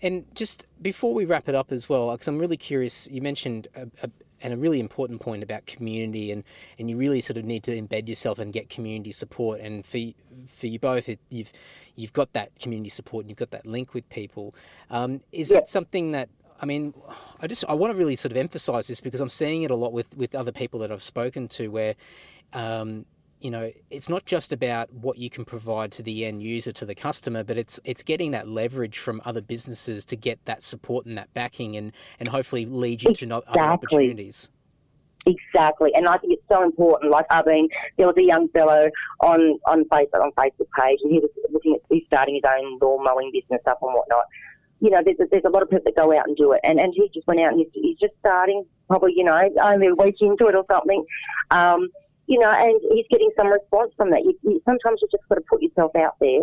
And 0.00 0.24
just 0.34 0.66
before 0.80 1.14
we 1.14 1.24
wrap 1.24 1.48
it 1.48 1.54
up 1.54 1.72
as 1.72 1.88
well, 1.88 2.10
because 2.12 2.28
I'm 2.28 2.38
really 2.38 2.56
curious, 2.56 3.08
you 3.10 3.22
mentioned 3.22 3.68
a, 3.74 3.88
a, 4.02 4.10
and 4.42 4.52
a 4.52 4.56
really 4.56 4.80
important 4.80 5.20
point 5.20 5.42
about 5.42 5.66
community 5.66 6.30
and, 6.30 6.44
and 6.78 6.90
you 6.90 6.96
really 6.96 7.20
sort 7.20 7.36
of 7.36 7.44
need 7.44 7.62
to 7.64 7.80
embed 7.80 8.08
yourself 8.08 8.38
and 8.38 8.52
get 8.52 8.68
community 8.68 9.12
support 9.12 9.60
and 9.60 9.86
for 9.86 9.98
for 10.46 10.66
you 10.66 10.78
both 10.78 11.08
it, 11.08 11.20
you've 11.30 11.52
you've 11.94 12.12
got 12.12 12.32
that 12.32 12.58
community 12.58 12.90
support 12.90 13.22
and 13.22 13.30
you've 13.30 13.38
got 13.38 13.52
that 13.52 13.64
link 13.64 13.94
with 13.94 14.08
people 14.08 14.54
um, 14.90 15.20
is 15.30 15.48
that 15.50 15.68
something 15.68 16.10
that 16.10 16.28
I 16.62 16.66
mean, 16.66 16.94
I 17.40 17.48
just 17.48 17.64
I 17.68 17.74
want 17.74 17.92
to 17.92 17.98
really 17.98 18.16
sort 18.16 18.30
of 18.30 18.38
emphasize 18.38 18.86
this 18.86 19.00
because 19.00 19.20
I'm 19.20 19.28
seeing 19.28 19.62
it 19.62 19.70
a 19.72 19.76
lot 19.76 19.92
with, 19.92 20.16
with 20.16 20.34
other 20.34 20.52
people 20.52 20.78
that 20.80 20.92
I've 20.92 21.02
spoken 21.02 21.48
to, 21.48 21.68
where 21.68 21.96
um, 22.52 23.04
you 23.40 23.50
know, 23.50 23.72
it's 23.90 24.08
not 24.08 24.24
just 24.24 24.52
about 24.52 24.92
what 24.92 25.18
you 25.18 25.28
can 25.28 25.44
provide 25.44 25.90
to 25.92 26.02
the 26.02 26.24
end 26.24 26.42
user, 26.42 26.72
to 26.72 26.86
the 26.86 26.94
customer, 26.94 27.42
but 27.42 27.58
it's 27.58 27.80
it's 27.84 28.04
getting 28.04 28.30
that 28.30 28.46
leverage 28.48 28.98
from 28.98 29.20
other 29.24 29.40
businesses 29.40 30.04
to 30.06 30.16
get 30.16 30.44
that 30.44 30.62
support 30.62 31.04
and 31.06 31.18
that 31.18 31.34
backing, 31.34 31.76
and 31.76 31.92
and 32.20 32.28
hopefully 32.28 32.64
lead 32.64 33.02
you 33.02 33.10
exactly. 33.10 33.28
to 33.28 33.50
other 33.50 33.60
opportunities. 33.60 34.48
Exactly, 35.26 35.90
and 35.94 36.08
I 36.08 36.16
think 36.18 36.34
it's 36.34 36.48
so 36.48 36.62
important. 36.62 37.10
Like 37.10 37.26
I 37.30 37.42
mean, 37.44 37.68
there 37.96 38.06
was 38.06 38.16
a 38.16 38.22
young 38.22 38.48
fellow 38.48 38.88
on 39.20 39.58
on 39.66 39.84
Facebook 39.86 40.22
on 40.22 40.30
Facebook 40.32 40.68
page, 40.78 40.98
and 41.02 41.12
he 41.12 41.18
was 41.18 41.30
looking 41.50 41.74
at 41.74 41.80
he's 41.90 42.04
starting 42.06 42.36
his 42.36 42.44
own 42.46 42.78
lawn 42.80 43.02
mowing 43.02 43.32
business 43.32 43.62
up 43.66 43.78
and 43.82 43.92
whatnot. 43.92 44.24
You 44.82 44.90
know, 44.90 44.98
there's 45.04 45.16
there's 45.30 45.46
a 45.46 45.48
lot 45.48 45.62
of 45.62 45.70
people 45.70 45.84
that 45.86 45.94
go 45.94 46.10
out 46.10 46.26
and 46.26 46.36
do 46.36 46.50
it, 46.52 46.60
and 46.64 46.80
and 46.80 46.92
he 46.92 47.08
just 47.14 47.26
went 47.28 47.40
out 47.40 47.52
and 47.52 47.60
he's, 47.60 47.70
he's 47.72 47.98
just 47.98 48.14
starting, 48.18 48.64
probably 48.88 49.12
you 49.14 49.22
know 49.22 49.38
only 49.62 49.86
a 49.86 49.94
week 49.94 50.16
into 50.20 50.48
it 50.48 50.56
or 50.56 50.64
something. 50.68 51.04
Um, 51.52 51.88
you 52.26 52.38
know, 52.38 52.50
and 52.50 52.80
he's 52.90 53.06
getting 53.10 53.30
some 53.36 53.46
response 53.46 53.92
from 53.96 54.10
that. 54.10 54.22
You, 54.24 54.34
you, 54.42 54.60
sometimes 54.64 54.98
you 55.00 55.08
just 55.10 55.28
got 55.28 55.36
to 55.36 55.42
put 55.48 55.62
yourself 55.62 55.94
out 55.94 56.16
there, 56.20 56.40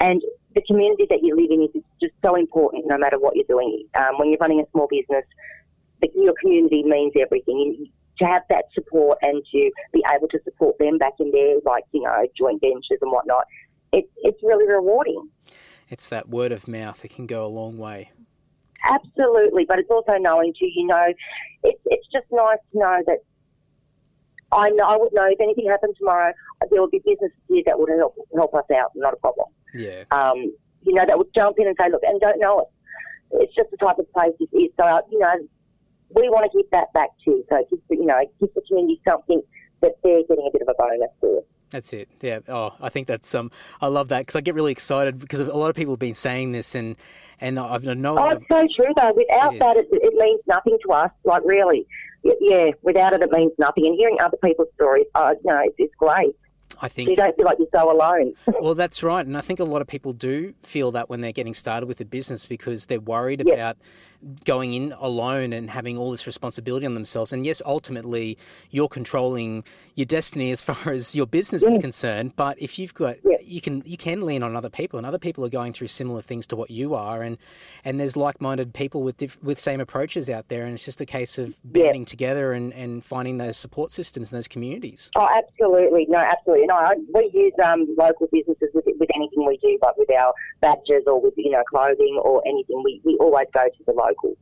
and 0.00 0.20
the 0.54 0.62
community 0.66 1.06
that 1.08 1.20
you 1.22 1.34
live 1.34 1.50
in 1.50 1.62
is 1.62 1.82
just 2.00 2.14
so 2.22 2.34
important, 2.34 2.84
no 2.86 2.98
matter 2.98 3.18
what 3.18 3.36
you're 3.36 3.48
doing. 3.48 3.86
Um, 3.94 4.18
when 4.18 4.28
you're 4.28 4.38
running 4.40 4.60
a 4.60 4.70
small 4.72 4.88
business, 4.90 5.24
your 6.14 6.34
community 6.40 6.82
means 6.82 7.14
everything. 7.18 7.76
You, 7.78 7.88
to 8.18 8.26
have 8.26 8.42
that 8.48 8.64
support 8.74 9.18
and 9.22 9.42
to 9.52 9.70
be 9.92 10.02
able 10.14 10.28
to 10.28 10.38
support 10.44 10.76
them 10.78 10.98
back 10.98 11.14
in 11.20 11.30
their, 11.30 11.56
like 11.64 11.84
you 11.92 12.02
know, 12.02 12.26
joint 12.36 12.60
ventures 12.60 12.98
and 13.00 13.12
whatnot, 13.12 13.44
it's 13.92 14.08
it's 14.18 14.42
really 14.42 14.66
rewarding. 14.68 15.28
It's 15.88 16.08
that 16.10 16.28
word 16.28 16.52
of 16.52 16.68
mouth. 16.68 17.04
It 17.04 17.14
can 17.14 17.26
go 17.26 17.46
a 17.46 17.48
long 17.48 17.78
way. 17.78 18.10
Absolutely, 18.84 19.64
but 19.66 19.78
it's 19.78 19.90
also 19.90 20.12
knowing 20.18 20.52
too. 20.58 20.68
You 20.74 20.86
know, 20.86 21.06
it's 21.64 21.80
it's 21.86 22.06
just 22.12 22.26
nice 22.30 22.58
to 22.72 22.78
know 22.78 23.02
that 23.06 23.18
I 24.52 24.70
know 24.70 24.84
I 24.84 24.96
would 24.96 25.12
know 25.12 25.26
if 25.26 25.40
anything 25.40 25.68
happened 25.68 25.94
tomorrow, 25.98 26.32
there 26.70 26.80
would 26.80 26.90
be 26.90 27.00
businesses 27.04 27.36
here 27.48 27.62
that 27.66 27.78
would 27.78 27.90
help 27.90 28.16
help 28.34 28.54
us 28.54 28.64
out, 28.74 28.92
not 28.94 29.14
a 29.14 29.16
problem. 29.16 29.48
Yeah. 29.74 30.04
Um, 30.10 30.54
you 30.82 30.94
know, 30.94 31.04
that 31.04 31.18
would 31.18 31.28
jump 31.34 31.58
in 31.58 31.66
and 31.66 31.76
say, 31.80 31.90
look, 31.90 32.02
and 32.04 32.20
don't 32.20 32.38
know 32.38 32.60
it. 32.60 32.68
It's 33.42 33.54
just 33.54 33.70
the 33.70 33.76
type 33.76 33.98
of 33.98 34.10
place 34.12 34.32
it 34.40 34.56
is. 34.56 34.70
So, 34.78 34.84
uh, 34.84 35.00
you 35.10 35.18
know, 35.18 35.34
we 36.14 36.28
want 36.30 36.50
to 36.50 36.56
give 36.56 36.70
that 36.70 36.92
back 36.94 37.10
too. 37.24 37.44
So, 37.50 37.62
just, 37.68 37.82
you 37.90 38.06
know, 38.06 38.20
give 38.40 38.54
the 38.54 38.62
community 38.66 39.00
something 39.06 39.42
that 39.82 39.92
they're 40.02 40.22
getting 40.28 40.48
a 40.48 40.52
bit 40.52 40.62
of 40.62 40.68
a 40.68 40.74
bonus 40.74 41.10
for. 41.20 41.44
That's 41.70 41.92
it. 41.92 42.08
Yeah. 42.20 42.40
Oh, 42.48 42.74
I 42.80 42.88
think 42.88 43.06
that's 43.06 43.34
um. 43.34 43.50
I 43.80 43.88
love 43.88 44.08
that 44.08 44.20
because 44.20 44.36
I 44.36 44.40
get 44.40 44.54
really 44.54 44.72
excited 44.72 45.18
because 45.18 45.40
a 45.40 45.44
lot 45.44 45.68
of 45.68 45.76
people 45.76 45.92
have 45.92 46.00
been 46.00 46.14
saying 46.14 46.52
this 46.52 46.74
and 46.74 46.96
and 47.40 47.58
I've 47.58 47.84
no. 47.84 48.18
Oh, 48.18 48.28
it's 48.30 48.44
so 48.50 48.66
true 48.74 48.92
though. 48.96 49.12
Without 49.14 49.54
it 49.54 49.58
that, 49.60 49.76
it, 49.76 49.88
it, 49.90 50.14
means 50.14 50.40
nothing 50.46 50.78
to 50.86 50.92
us. 50.92 51.10
Like 51.24 51.42
really, 51.44 51.86
yeah. 52.22 52.70
Without 52.82 53.12
it, 53.12 53.22
it 53.22 53.30
means 53.30 53.52
nothing. 53.58 53.86
And 53.86 53.94
hearing 53.96 54.16
other 54.20 54.38
people's 54.42 54.68
stories, 54.74 55.06
oh 55.14 55.34
no, 55.44 55.60
it's, 55.64 55.74
it's 55.78 55.94
great. 55.96 56.34
I 56.80 56.88
think 56.88 57.08
so 57.08 57.10
you 57.10 57.16
don't 57.16 57.36
feel 57.36 57.44
like 57.44 57.58
you're 57.58 57.68
so 57.72 57.90
alone. 57.90 58.34
well, 58.60 58.74
that's 58.74 59.02
right, 59.02 59.24
and 59.24 59.36
I 59.36 59.40
think 59.40 59.60
a 59.60 59.64
lot 59.64 59.82
of 59.82 59.88
people 59.88 60.12
do 60.12 60.54
feel 60.62 60.92
that 60.92 61.08
when 61.08 61.20
they're 61.20 61.32
getting 61.32 61.54
started 61.54 61.86
with 61.86 62.00
a 62.00 62.04
business 62.04 62.46
because 62.46 62.86
they're 62.86 63.00
worried 63.00 63.42
yep. 63.44 63.54
about 63.54 63.76
going 64.44 64.74
in 64.74 64.92
alone 64.98 65.52
and 65.52 65.70
having 65.70 65.96
all 65.96 66.10
this 66.10 66.26
responsibility 66.26 66.86
on 66.86 66.94
themselves. 66.94 67.32
And 67.32 67.46
yes, 67.46 67.62
ultimately, 67.64 68.36
you're 68.70 68.88
controlling 68.88 69.64
your 69.94 70.06
destiny 70.06 70.50
as 70.50 70.62
far 70.62 70.92
as 70.92 71.14
your 71.14 71.26
business 71.26 71.62
is 71.62 71.78
concerned. 71.78 72.34
But 72.36 72.60
if 72.60 72.78
you've 72.78 72.94
got, 72.94 73.16
you 73.48 73.60
can 73.60 73.82
you 73.84 73.96
can 73.96 74.24
lean 74.24 74.42
on 74.42 74.56
other 74.56 74.70
people, 74.70 74.98
and 74.98 75.06
other 75.06 75.18
people 75.18 75.44
are 75.44 75.48
going 75.48 75.72
through 75.72 75.88
similar 75.88 76.22
things 76.22 76.46
to 76.48 76.56
what 76.56 76.70
you 76.70 76.94
are, 76.94 77.22
and 77.22 77.38
and 77.84 78.00
there's 78.00 78.16
like-minded 78.16 78.74
people 78.74 79.02
with 79.02 79.16
diff- 79.16 79.42
with 79.42 79.58
same 79.58 79.80
approaches 79.80 80.28
out 80.28 80.48
there, 80.48 80.64
and 80.64 80.74
it's 80.74 80.84
just 80.84 81.00
a 81.00 81.06
case 81.06 81.38
of 81.38 81.58
banding 81.64 82.04
together 82.04 82.52
and, 82.52 82.72
and 82.74 83.04
finding 83.04 83.38
those 83.38 83.56
support 83.56 83.90
systems 83.90 84.32
and 84.32 84.38
those 84.38 84.48
communities. 84.48 85.10
Oh, 85.16 85.28
absolutely, 85.36 86.06
no, 86.08 86.18
absolutely, 86.18 86.66
no. 86.66 86.74
I, 86.74 86.94
we 87.14 87.30
use 87.32 87.54
um, 87.64 87.86
local 87.98 88.28
businesses 88.32 88.68
with 88.74 88.84
with 88.86 89.08
anything 89.14 89.46
we 89.46 89.56
do, 89.58 89.78
but 89.80 89.98
with 89.98 90.10
our 90.10 90.32
badges 90.60 91.04
or 91.06 91.20
with 91.20 91.34
you 91.36 91.50
know 91.50 91.62
clothing 91.70 92.20
or 92.22 92.42
anything, 92.46 92.82
we, 92.84 93.00
we 93.04 93.16
always 93.18 93.46
go 93.52 93.66
to 93.66 93.84
the 93.86 93.92
local. 93.92 94.36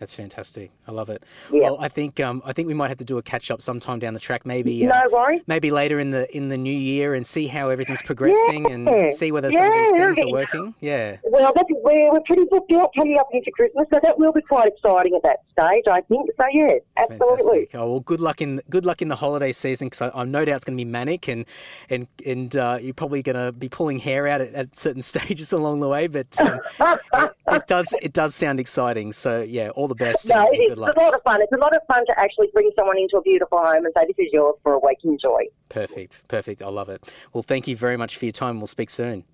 That's 0.00 0.14
fantastic. 0.14 0.70
I 0.88 0.92
love 0.92 1.10
it. 1.10 1.22
Yeah. 1.52 1.64
Well, 1.64 1.76
I 1.78 1.88
think 1.88 2.20
um, 2.20 2.40
I 2.46 2.54
think 2.54 2.68
we 2.68 2.72
might 2.72 2.88
have 2.88 2.96
to 2.98 3.04
do 3.04 3.18
a 3.18 3.22
catch 3.22 3.50
up 3.50 3.60
sometime 3.60 3.98
down 3.98 4.14
the 4.14 4.20
track, 4.20 4.46
maybe. 4.46 4.86
Uh, 4.86 4.98
no 4.98 5.10
worries. 5.10 5.42
Maybe 5.46 5.70
later 5.70 6.00
in 6.00 6.10
the 6.10 6.34
in 6.34 6.48
the 6.48 6.56
new 6.56 6.72
year, 6.72 7.12
and 7.12 7.26
see 7.26 7.46
how 7.46 7.68
everything's 7.68 8.00
progressing, 8.00 8.64
yeah. 8.64 8.74
and 8.74 9.12
see 9.12 9.30
whether 9.30 9.52
some 9.52 9.62
of 9.62 9.72
these 9.74 9.90
things 9.90 10.18
are 10.18 10.30
working. 10.30 10.74
Yeah. 10.80 11.18
Well, 11.24 11.52
that's, 11.54 11.68
we're 11.70 12.10
we're 12.12 12.20
pretty 12.20 12.44
booked 12.50 12.72
out 12.72 12.92
coming 12.96 13.18
up 13.18 13.28
into 13.30 13.50
Christmas, 13.50 13.86
so 13.92 14.00
that 14.02 14.18
will 14.18 14.32
be 14.32 14.40
quite 14.40 14.68
exciting 14.68 15.14
at 15.14 15.22
that 15.22 15.40
stage. 15.52 15.84
I 15.86 16.00
think 16.00 16.30
so. 16.34 16.46
Yeah, 16.50 16.78
absolutely. 16.96 17.66
Fantastic. 17.66 17.74
Oh 17.74 17.90
well, 17.90 18.00
good 18.00 18.20
luck 18.20 18.40
in 18.40 18.62
good 18.70 18.86
luck 18.86 19.02
in 19.02 19.08
the 19.08 19.16
holiday 19.16 19.52
season 19.52 19.88
because 19.90 20.10
I'm 20.14 20.30
no 20.30 20.46
doubt 20.46 20.56
it's 20.56 20.64
going 20.64 20.78
to 20.78 20.82
be 20.82 20.90
manic, 20.90 21.28
and 21.28 21.44
and 21.90 22.06
and 22.24 22.56
uh, 22.56 22.78
you're 22.80 22.94
probably 22.94 23.22
going 23.22 23.36
to 23.36 23.52
be 23.52 23.68
pulling 23.68 23.98
hair 23.98 24.26
out 24.26 24.40
at, 24.40 24.54
at, 24.54 24.76
certain 24.76 25.02
stages 25.12 25.52
along 25.52 25.80
the 25.80 25.88
way. 25.88 26.06
But 26.06 26.40
um, 26.40 26.58
it, 26.80 27.32
it, 27.48 27.66
does 27.66 27.94
it 28.00 28.14
does 28.14 28.34
sound 28.34 28.60
exciting. 28.60 29.12
So 29.12 29.42
yeah, 29.42 29.68
all 29.70 29.89
the 29.90 29.94
best. 29.94 30.26
No, 30.28 30.48
it's 30.50 30.76
a 30.76 30.80
lot 30.80 31.14
of 31.14 31.22
fun. 31.22 31.42
It's 31.42 31.52
a 31.52 31.58
lot 31.58 31.76
of 31.76 31.82
fun 31.86 32.06
to 32.06 32.18
actually 32.18 32.48
bring 32.54 32.70
someone 32.74 32.96
into 32.96 33.18
a 33.18 33.22
beautiful 33.22 33.58
home 33.58 33.84
and 33.84 33.92
say, 33.94 34.06
this 34.06 34.16
is 34.18 34.32
yours 34.32 34.54
for 34.62 34.72
a 34.72 34.78
week. 34.78 34.98
Enjoy. 35.04 35.42
Perfect. 35.68 36.22
Perfect. 36.28 36.62
I 36.62 36.68
love 36.68 36.88
it. 36.88 37.12
Well, 37.32 37.42
thank 37.42 37.68
you 37.68 37.76
very 37.76 37.96
much 37.96 38.16
for 38.16 38.24
your 38.24 38.32
time. 38.32 38.58
We'll 38.58 38.66
speak 38.66 38.90
soon. 38.90 39.24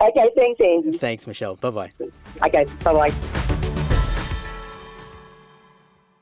Okay, 0.00 0.30
thanks, 0.36 0.60
Andy. 0.60 0.98
Thanks, 0.98 1.26
Michelle. 1.26 1.56
Bye 1.56 1.70
bye. 1.70 1.92
Okay, 2.42 2.66
bye 2.84 2.92
bye. 3.10 3.47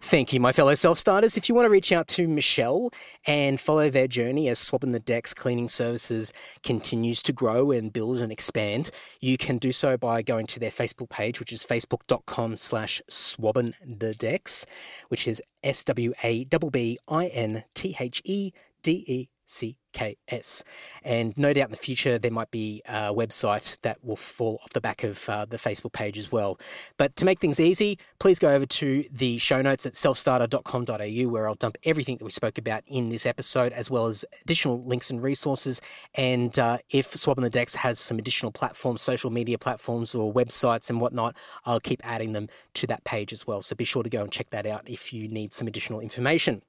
Thank 0.06 0.32
you, 0.32 0.38
my 0.38 0.52
fellow 0.52 0.76
self 0.76 0.98
starters. 0.98 1.36
If 1.36 1.48
you 1.48 1.56
want 1.56 1.66
to 1.66 1.70
reach 1.70 1.90
out 1.90 2.06
to 2.08 2.28
Michelle 2.28 2.92
and 3.26 3.60
follow 3.60 3.90
their 3.90 4.06
journey 4.06 4.48
as 4.48 4.60
Swabbing 4.60 4.92
the 4.92 5.00
Decks 5.00 5.34
Cleaning 5.34 5.68
Services 5.68 6.32
continues 6.62 7.24
to 7.24 7.32
grow 7.32 7.72
and 7.72 7.92
build 7.92 8.18
and 8.18 8.30
expand, 8.30 8.92
you 9.20 9.36
can 9.36 9.58
do 9.58 9.72
so 9.72 9.96
by 9.96 10.22
going 10.22 10.46
to 10.46 10.60
their 10.60 10.70
Facebook 10.70 11.08
page, 11.08 11.40
which 11.40 11.52
is 11.52 11.64
facebook.com 11.64 12.56
slash 12.56 13.02
swabbing 13.08 13.74
the 13.84 14.14
decks, 14.14 14.64
which 15.08 15.26
is 15.26 15.42
S 15.64 15.82
W 15.82 16.12
A 16.22 16.44
B 16.44 16.58
B 16.70 16.98
I 17.08 17.26
N 17.26 17.64
T 17.74 17.96
H 17.98 18.22
E 18.24 18.52
D 18.84 19.04
E 19.08 19.28
C 19.44 19.76
KS. 19.96 20.62
And 21.04 21.36
no 21.36 21.52
doubt 21.52 21.66
in 21.66 21.70
the 21.70 21.76
future, 21.76 22.18
there 22.18 22.30
might 22.30 22.50
be 22.50 22.82
a 22.86 23.14
website 23.14 23.78
that 23.82 24.04
will 24.04 24.16
fall 24.16 24.60
off 24.62 24.72
the 24.72 24.80
back 24.80 25.02
of 25.04 25.28
uh, 25.28 25.44
the 25.46 25.56
Facebook 25.56 25.92
page 25.92 26.18
as 26.18 26.30
well. 26.30 26.58
But 26.96 27.16
to 27.16 27.24
make 27.24 27.40
things 27.40 27.60
easy, 27.60 27.98
please 28.18 28.38
go 28.38 28.50
over 28.50 28.66
to 28.66 29.04
the 29.10 29.38
show 29.38 29.62
notes 29.62 29.86
at 29.86 29.94
selfstarter.com.au 29.94 31.28
where 31.30 31.48
I'll 31.48 31.54
dump 31.54 31.78
everything 31.84 32.18
that 32.18 32.24
we 32.24 32.30
spoke 32.30 32.58
about 32.58 32.82
in 32.86 33.08
this 33.08 33.26
episode, 33.26 33.72
as 33.72 33.90
well 33.90 34.06
as 34.06 34.24
additional 34.42 34.84
links 34.84 35.10
and 35.10 35.22
resources. 35.22 35.80
And 36.14 36.58
uh, 36.58 36.78
if 36.90 37.14
Swabbing 37.14 37.44
the 37.44 37.50
Decks 37.50 37.74
has 37.74 37.98
some 37.98 38.18
additional 38.18 38.52
platforms, 38.52 39.02
social 39.02 39.30
media 39.30 39.58
platforms, 39.58 40.14
or 40.14 40.32
websites 40.32 40.90
and 40.90 41.00
whatnot, 41.00 41.36
I'll 41.64 41.80
keep 41.80 42.00
adding 42.04 42.32
them 42.32 42.48
to 42.74 42.86
that 42.88 43.04
page 43.04 43.32
as 43.32 43.46
well. 43.46 43.62
So 43.62 43.74
be 43.74 43.84
sure 43.84 44.02
to 44.02 44.10
go 44.10 44.22
and 44.22 44.30
check 44.30 44.50
that 44.50 44.66
out 44.66 44.82
if 44.86 45.12
you 45.12 45.28
need 45.28 45.52
some 45.52 45.66
additional 45.66 46.00
information. 46.00 46.62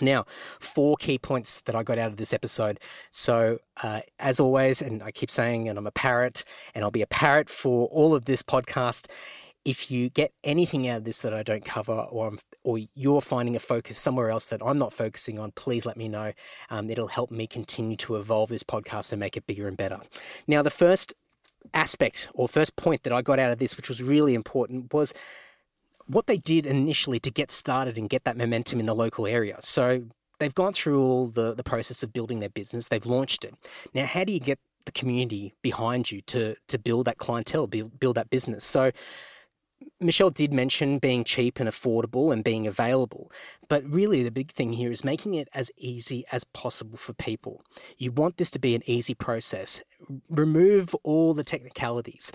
Now, 0.00 0.26
four 0.60 0.96
key 0.96 1.18
points 1.18 1.62
that 1.62 1.74
I 1.74 1.82
got 1.82 1.98
out 1.98 2.10
of 2.10 2.16
this 2.16 2.32
episode. 2.32 2.80
So, 3.10 3.58
uh, 3.82 4.00
as 4.18 4.38
always, 4.40 4.82
and 4.82 5.02
I 5.02 5.10
keep 5.10 5.30
saying, 5.30 5.68
and 5.68 5.78
I'm 5.78 5.86
a 5.86 5.90
parrot, 5.90 6.44
and 6.74 6.84
I'll 6.84 6.90
be 6.90 7.02
a 7.02 7.06
parrot 7.06 7.48
for 7.48 7.86
all 7.88 8.14
of 8.14 8.26
this 8.26 8.42
podcast. 8.42 9.06
If 9.64 9.90
you 9.90 10.10
get 10.10 10.32
anything 10.44 10.86
out 10.86 10.98
of 10.98 11.04
this 11.04 11.20
that 11.20 11.34
I 11.34 11.42
don't 11.42 11.64
cover, 11.64 11.92
or 11.92 12.28
I'm, 12.28 12.38
or 12.62 12.78
you're 12.94 13.20
finding 13.20 13.56
a 13.56 13.58
focus 13.58 13.98
somewhere 13.98 14.30
else 14.30 14.46
that 14.46 14.60
I'm 14.64 14.78
not 14.78 14.92
focusing 14.92 15.38
on, 15.38 15.50
please 15.52 15.84
let 15.84 15.96
me 15.96 16.08
know. 16.08 16.32
Um, 16.70 16.88
it'll 16.88 17.08
help 17.08 17.30
me 17.30 17.46
continue 17.46 17.96
to 17.96 18.16
evolve 18.16 18.48
this 18.48 18.62
podcast 18.62 19.12
and 19.12 19.18
make 19.18 19.36
it 19.36 19.46
bigger 19.46 19.66
and 19.66 19.76
better. 19.76 19.98
Now, 20.46 20.62
the 20.62 20.70
first 20.70 21.14
aspect 21.74 22.28
or 22.34 22.48
first 22.48 22.76
point 22.76 23.02
that 23.02 23.12
I 23.12 23.22
got 23.22 23.38
out 23.38 23.50
of 23.50 23.58
this, 23.58 23.76
which 23.76 23.88
was 23.88 24.02
really 24.02 24.34
important, 24.34 24.92
was 24.92 25.12
what 26.06 26.26
they 26.26 26.38
did 26.38 26.66
initially 26.66 27.18
to 27.20 27.30
get 27.30 27.50
started 27.50 27.98
and 27.98 28.08
get 28.08 28.24
that 28.24 28.36
momentum 28.36 28.80
in 28.80 28.86
the 28.86 28.94
local 28.94 29.26
area. 29.26 29.56
So 29.60 30.04
they've 30.38 30.54
gone 30.54 30.72
through 30.72 31.02
all 31.02 31.26
the, 31.28 31.54
the 31.54 31.64
process 31.64 32.02
of 32.02 32.12
building 32.12 32.40
their 32.40 32.48
business, 32.48 32.88
they've 32.88 33.06
launched 33.06 33.44
it. 33.44 33.54
Now, 33.94 34.06
how 34.06 34.24
do 34.24 34.32
you 34.32 34.40
get 34.40 34.58
the 34.84 34.92
community 34.92 35.54
behind 35.62 36.10
you 36.12 36.20
to 36.22 36.54
to 36.68 36.78
build 36.78 37.06
that 37.06 37.18
clientele, 37.18 37.66
build, 37.66 37.98
build 37.98 38.16
that 38.16 38.30
business? 38.30 38.64
So 38.64 38.92
Michelle 39.98 40.28
did 40.28 40.52
mention 40.52 40.98
being 40.98 41.24
cheap 41.24 41.58
and 41.58 41.66
affordable 41.66 42.30
and 42.30 42.44
being 42.44 42.66
available, 42.66 43.32
but 43.66 43.82
really 43.90 44.22
the 44.22 44.30
big 44.30 44.52
thing 44.52 44.74
here 44.74 44.92
is 44.92 45.02
making 45.02 45.34
it 45.34 45.48
as 45.54 45.70
easy 45.78 46.26
as 46.30 46.44
possible 46.44 46.98
for 46.98 47.14
people. 47.14 47.62
You 47.96 48.12
want 48.12 48.36
this 48.36 48.50
to 48.50 48.58
be 48.58 48.74
an 48.74 48.82
easy 48.84 49.14
process. 49.14 49.80
Remove 50.28 50.94
all 51.02 51.32
the 51.32 51.42
technicalities. 51.42 52.30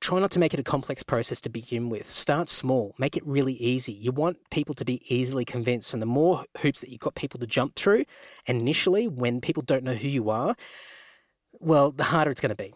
Try 0.00 0.20
not 0.20 0.30
to 0.32 0.38
make 0.38 0.52
it 0.52 0.60
a 0.60 0.64
complex 0.64 1.02
process 1.02 1.40
to 1.40 1.48
begin 1.48 1.88
with. 1.88 2.06
Start 2.06 2.50
small, 2.50 2.94
make 2.98 3.16
it 3.16 3.26
really 3.26 3.54
easy. 3.54 3.92
You 3.92 4.12
want 4.12 4.36
people 4.50 4.74
to 4.74 4.84
be 4.84 5.02
easily 5.12 5.46
convinced, 5.46 5.94
and 5.94 6.02
the 6.02 6.06
more 6.06 6.44
hoops 6.58 6.82
that 6.82 6.90
you've 6.90 7.00
got 7.00 7.14
people 7.14 7.40
to 7.40 7.46
jump 7.46 7.74
through, 7.74 8.04
initially 8.44 9.08
when 9.08 9.40
people 9.40 9.62
don't 9.62 9.82
know 9.82 9.94
who 9.94 10.08
you 10.08 10.28
are, 10.28 10.54
well, 11.52 11.90
the 11.90 12.04
harder 12.04 12.30
it's 12.30 12.42
going 12.42 12.54
to 12.54 12.62
be. 12.62 12.74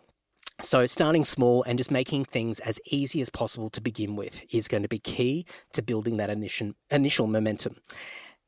So, 0.61 0.87
starting 0.87 1.25
small 1.25 1.63
and 1.65 1.79
just 1.79 1.91
making 1.91 2.27
things 2.27 2.61
as 2.61 2.79
easy 2.87 3.21
as 3.21 3.31
possible 3.31 3.71
to 3.71 3.81
begin 3.81 4.17
with 4.17 4.43
is 4.55 4.69
going 4.69 4.83
to 4.83 4.89
be 4.89 4.99
key 4.99 5.47
to 5.73 5.83
building 5.83 6.19
that 6.19 6.31
initial, 6.31 6.73
initial 6.91 7.27
momentum. 7.27 7.77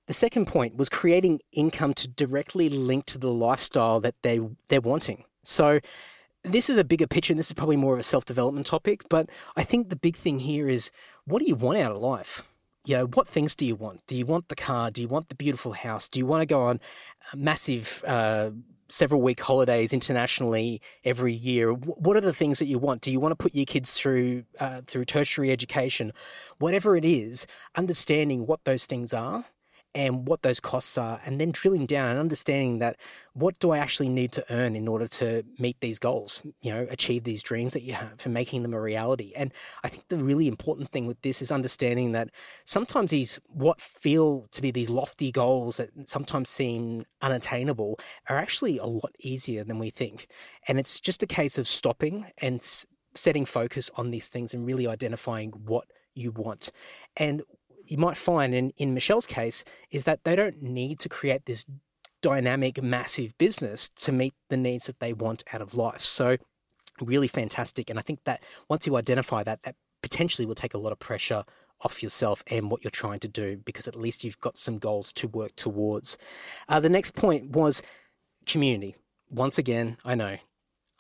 The 0.07 0.13
second 0.13 0.47
point 0.47 0.77
was 0.77 0.89
creating 0.89 1.41
income 1.53 1.95
to 1.95 2.09
directly 2.09 2.69
link 2.69 3.07
to 3.07 3.19
the 3.19 3.31
lifestyle 3.31 4.01
that 4.01 4.15
they, 4.23 4.39
they're 4.69 4.81
wanting. 4.81 5.25
So, 5.43 5.81
this 6.45 6.69
is 6.69 6.77
a 6.77 6.85
bigger 6.85 7.07
picture, 7.07 7.33
and 7.33 7.39
this 7.39 7.47
is 7.47 7.55
probably 7.55 7.77
more 7.77 7.95
of 7.95 8.01
a 8.01 8.05
self 8.05 8.25
development 8.25 8.67
topic, 8.67 9.09
but 9.09 9.29
I 9.57 9.65
think 9.65 9.89
the 9.89 9.97
big 9.97 10.17
thing 10.17 10.41
here 10.41 10.69
is 10.69 10.91
what 11.25 11.41
do 11.41 11.47
you 11.47 11.57
want 11.57 11.79
out 11.79 11.93
of 11.93 12.03
life? 12.03 12.43
You 12.85 12.99
know, 12.99 13.07
what 13.07 13.29
things 13.29 13.57
do 13.57 13.65
you 13.65 13.75
want? 13.75 14.07
Do 14.07 14.17
you 14.17 14.27
want 14.27 14.49
the 14.49 14.55
car? 14.55 14.91
Do 14.91 15.01
you 15.01 15.09
want 15.09 15.31
the 15.31 15.35
beautiful 15.35 15.73
house? 15.73 16.07
Do 16.07 16.19
you 16.19 16.27
want 16.27 16.43
to 16.43 16.47
go 16.47 16.61
on 16.61 16.81
massive 17.35 18.05
uh, 18.07 18.51
several 18.95 19.21
week 19.21 19.41
holidays 19.41 19.93
internationally 19.93 20.81
every 21.05 21.35
year. 21.35 21.73
What 21.73 22.17
are 22.17 22.21
the 22.21 22.33
things 22.33 22.61
that 22.61 22.67
you 22.67 22.79
want? 22.79 23.03
Do 23.03 23.11
you 23.11 23.19
want 23.19 23.33
to 23.33 23.43
put 23.43 23.55
your 23.55 23.67
kids 23.67 23.99
through 23.99 24.45
uh, 24.61 24.83
through 24.87 25.05
tertiary 25.05 25.51
education? 25.51 26.13
Whatever 26.59 26.97
it 26.97 27.05
is, 27.05 27.47
understanding 27.75 28.47
what 28.47 28.65
those 28.65 28.87
things 28.87 29.13
are 29.13 29.47
and 29.95 30.27
what 30.27 30.43
those 30.43 30.59
costs 30.59 30.99
are, 30.99 31.21
and 31.25 31.41
then 31.41 31.53
drilling 31.53 31.87
down 31.87 32.11
and 32.11 32.19
understanding 32.19 32.79
that 32.81 32.97
what 33.33 33.59
do 33.61 33.71
I 33.71 33.79
actually 33.79 34.09
need 34.09 34.33
to 34.33 34.45
earn 34.53 34.75
in 34.75 34.89
order 34.89 35.07
to 35.07 35.45
meet 35.59 35.81
these 35.81 35.99
goals, 35.99 36.43
you 36.63 36.73
know, 36.73 36.87
achieve 36.91 37.25
these 37.25 37.43
dreams 37.43 37.73
that 37.75 37.83
you 37.83 37.95
have 37.95 38.25
and 38.25 38.35
making 38.35 38.63
them 38.63 38.75
a 38.75 38.81
reality. 38.81 39.33
And 39.37 39.53
I 39.85 39.89
think 39.89 40.09
the 40.09 40.17
really 40.17 40.49
important 40.49 40.89
thing 40.91 41.07
with 41.07 41.23
this 41.23 41.41
is 41.41 41.53
understanding 41.53 42.13
that 42.13 42.31
sometimes 42.65 43.11
these 43.11 43.41
what 43.47 43.81
feel 43.81 44.47
to 44.51 44.63
be 44.63 44.71
these 44.71 44.91
lofty 44.91 45.31
goals 45.31 45.77
that 45.77 45.91
sometimes 46.07 46.49
seem 46.49 47.05
unattainable 47.23 47.99
are 48.29 48.37
actually 48.37 48.79
a 48.79 48.87
lot 48.87 49.15
easier 49.21 49.63
than 49.63 49.79
we 49.79 49.91
think. 49.91 50.27
And 50.67 50.79
it's 50.79 51.01
just 51.01 51.23
a 51.23 51.27
case 51.27 51.57
of 51.57 51.69
stopping 51.69 52.27
and 52.39 52.61
setting 53.15 53.45
focus 53.45 53.91
on 53.97 54.11
these 54.11 54.29
things 54.29 54.55
and 54.55 54.67
really 54.67 54.89
identifying 54.89 55.51
what 55.51 55.87
you 56.15 56.33
want. 56.33 56.71
And 57.17 57.43
you 57.87 57.99
might 57.99 58.17
find 58.17 58.55
in, 58.55 58.73
in 58.77 58.95
Michelle's 58.95 59.27
case 59.27 59.65
is 59.91 60.05
that 60.05 60.25
they 60.25 60.37
don't 60.37 60.63
need 60.63 60.99
to 61.01 61.09
create 61.09 61.47
this 61.47 61.67
dynamic, 62.23 62.83
massive 62.83 63.37
business 63.39 63.91
to 63.99 64.13
meet 64.13 64.35
the 64.49 64.57
needs 64.57 64.87
that 64.87 65.01
they 65.01 65.13
want 65.13 65.45
out 65.53 65.61
of 65.61 65.75
life. 65.75 66.01
So, 66.01 66.37
really 67.01 67.29
fantastic. 67.29 67.91
And 67.91 67.99
I 67.99 68.03
think 68.03 68.21
that 68.25 68.43
once 68.69 68.87
you 68.87 68.97
identify 68.97 69.43
that, 69.43 69.63
that 69.65 69.75
potentially 70.03 70.47
will 70.47 70.55
take 70.55 70.75
a 70.75 70.79
lot 70.79 70.93
of 70.93 70.99
pressure 70.99 71.45
off 71.81 72.03
yourself 72.03 72.43
and 72.47 72.71
what 72.71 72.83
you're 72.83 72.91
trying 72.91 73.21
to 73.21 73.29
do 73.29 73.57
because 73.65 73.87
at 73.87 73.97
least 73.97 74.25
you've 74.25 74.41
got 74.41 74.57
some 74.57 74.79
goals 74.79 75.13
to 75.13 75.29
work 75.29 75.55
towards. 75.57 76.17
Uh, 76.69 76.81
the 76.81 76.89
next 76.89 77.15
point 77.15 77.51
was 77.51 77.83
community. 78.47 78.97
Once 79.31 79.59
again, 79.59 79.97
I 80.05 80.15
know 80.15 80.37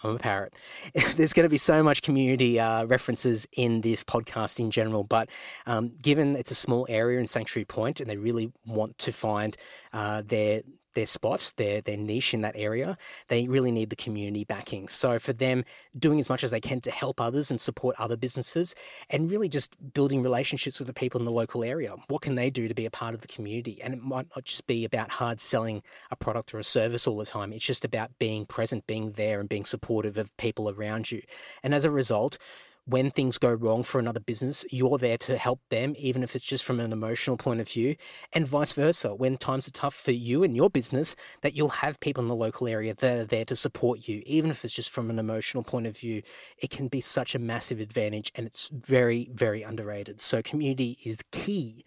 I'm 0.04 0.16
a 0.16 0.18
parrot. 0.18 0.54
There's 1.16 1.32
going 1.32 1.44
to 1.44 1.50
be 1.50 1.58
so 1.58 1.82
much 1.82 2.02
community 2.02 2.60
uh, 2.60 2.84
references 2.84 3.46
in 3.52 3.80
this 3.80 4.04
podcast 4.04 4.58
in 4.58 4.70
general, 4.70 5.04
but 5.04 5.30
um, 5.66 5.92
given 6.02 6.36
it's 6.36 6.50
a 6.50 6.54
small 6.54 6.86
area 6.88 7.18
in 7.18 7.26
Sanctuary 7.26 7.64
Point 7.64 8.00
and 8.00 8.08
they 8.08 8.16
really 8.16 8.52
want 8.66 8.98
to 8.98 9.12
find 9.12 9.56
uh, 9.92 10.22
their 10.26 10.62
their 10.94 11.06
spot, 11.06 11.52
their 11.56 11.80
their 11.80 11.96
niche 11.96 12.34
in 12.34 12.40
that 12.42 12.54
area, 12.56 12.96
they 13.28 13.46
really 13.46 13.70
need 13.70 13.90
the 13.90 13.96
community 13.96 14.44
backing. 14.44 14.88
So 14.88 15.18
for 15.18 15.32
them, 15.32 15.64
doing 15.98 16.18
as 16.20 16.28
much 16.28 16.44
as 16.44 16.50
they 16.50 16.60
can 16.60 16.80
to 16.82 16.90
help 16.90 17.20
others 17.20 17.50
and 17.50 17.60
support 17.60 17.96
other 17.98 18.16
businesses, 18.16 18.74
and 19.10 19.30
really 19.30 19.48
just 19.48 19.76
building 19.92 20.22
relationships 20.22 20.78
with 20.78 20.86
the 20.86 20.94
people 20.94 21.20
in 21.20 21.24
the 21.24 21.30
local 21.32 21.64
area. 21.64 21.94
What 22.08 22.22
can 22.22 22.34
they 22.34 22.50
do 22.50 22.68
to 22.68 22.74
be 22.74 22.86
a 22.86 22.90
part 22.90 23.14
of 23.14 23.20
the 23.20 23.28
community? 23.28 23.80
And 23.82 23.94
it 23.94 24.02
might 24.02 24.26
not 24.34 24.44
just 24.44 24.66
be 24.66 24.84
about 24.84 25.10
hard 25.10 25.40
selling 25.40 25.82
a 26.10 26.16
product 26.16 26.54
or 26.54 26.58
a 26.58 26.64
service 26.64 27.06
all 27.06 27.16
the 27.16 27.26
time. 27.26 27.52
It's 27.52 27.64
just 27.64 27.84
about 27.84 28.10
being 28.18 28.46
present, 28.46 28.86
being 28.86 29.12
there, 29.12 29.40
and 29.40 29.48
being 29.48 29.64
supportive 29.64 30.18
of 30.18 30.36
people 30.36 30.70
around 30.70 31.10
you. 31.10 31.22
And 31.62 31.74
as 31.74 31.84
a 31.84 31.90
result, 31.90 32.38
when 32.86 33.10
things 33.10 33.38
go 33.38 33.52
wrong 33.52 33.82
for 33.82 33.98
another 33.98 34.20
business, 34.20 34.64
you're 34.70 34.98
there 34.98 35.16
to 35.18 35.38
help 35.38 35.60
them, 35.70 35.94
even 35.98 36.22
if 36.22 36.36
it's 36.36 36.44
just 36.44 36.64
from 36.64 36.80
an 36.80 36.92
emotional 36.92 37.36
point 37.36 37.60
of 37.60 37.68
view, 37.68 37.96
and 38.32 38.46
vice 38.46 38.72
versa. 38.72 39.14
When 39.14 39.36
times 39.36 39.66
are 39.66 39.72
tough 39.72 39.94
for 39.94 40.12
you 40.12 40.42
and 40.42 40.54
your 40.54 40.68
business, 40.68 41.16
that 41.42 41.54
you'll 41.54 41.70
have 41.70 41.98
people 42.00 42.22
in 42.22 42.28
the 42.28 42.34
local 42.34 42.66
area 42.66 42.94
that 42.94 43.18
are 43.18 43.24
there 43.24 43.46
to 43.46 43.56
support 43.56 44.06
you, 44.06 44.22
even 44.26 44.50
if 44.50 44.64
it's 44.64 44.74
just 44.74 44.90
from 44.90 45.08
an 45.10 45.18
emotional 45.18 45.64
point 45.64 45.86
of 45.86 45.96
view. 45.96 46.22
It 46.58 46.70
can 46.70 46.88
be 46.88 47.00
such 47.00 47.34
a 47.34 47.38
massive 47.38 47.80
advantage, 47.80 48.30
and 48.34 48.46
it's 48.46 48.68
very, 48.68 49.30
very 49.32 49.62
underrated. 49.62 50.20
So, 50.20 50.42
community 50.42 50.98
is 51.04 51.22
key. 51.32 51.84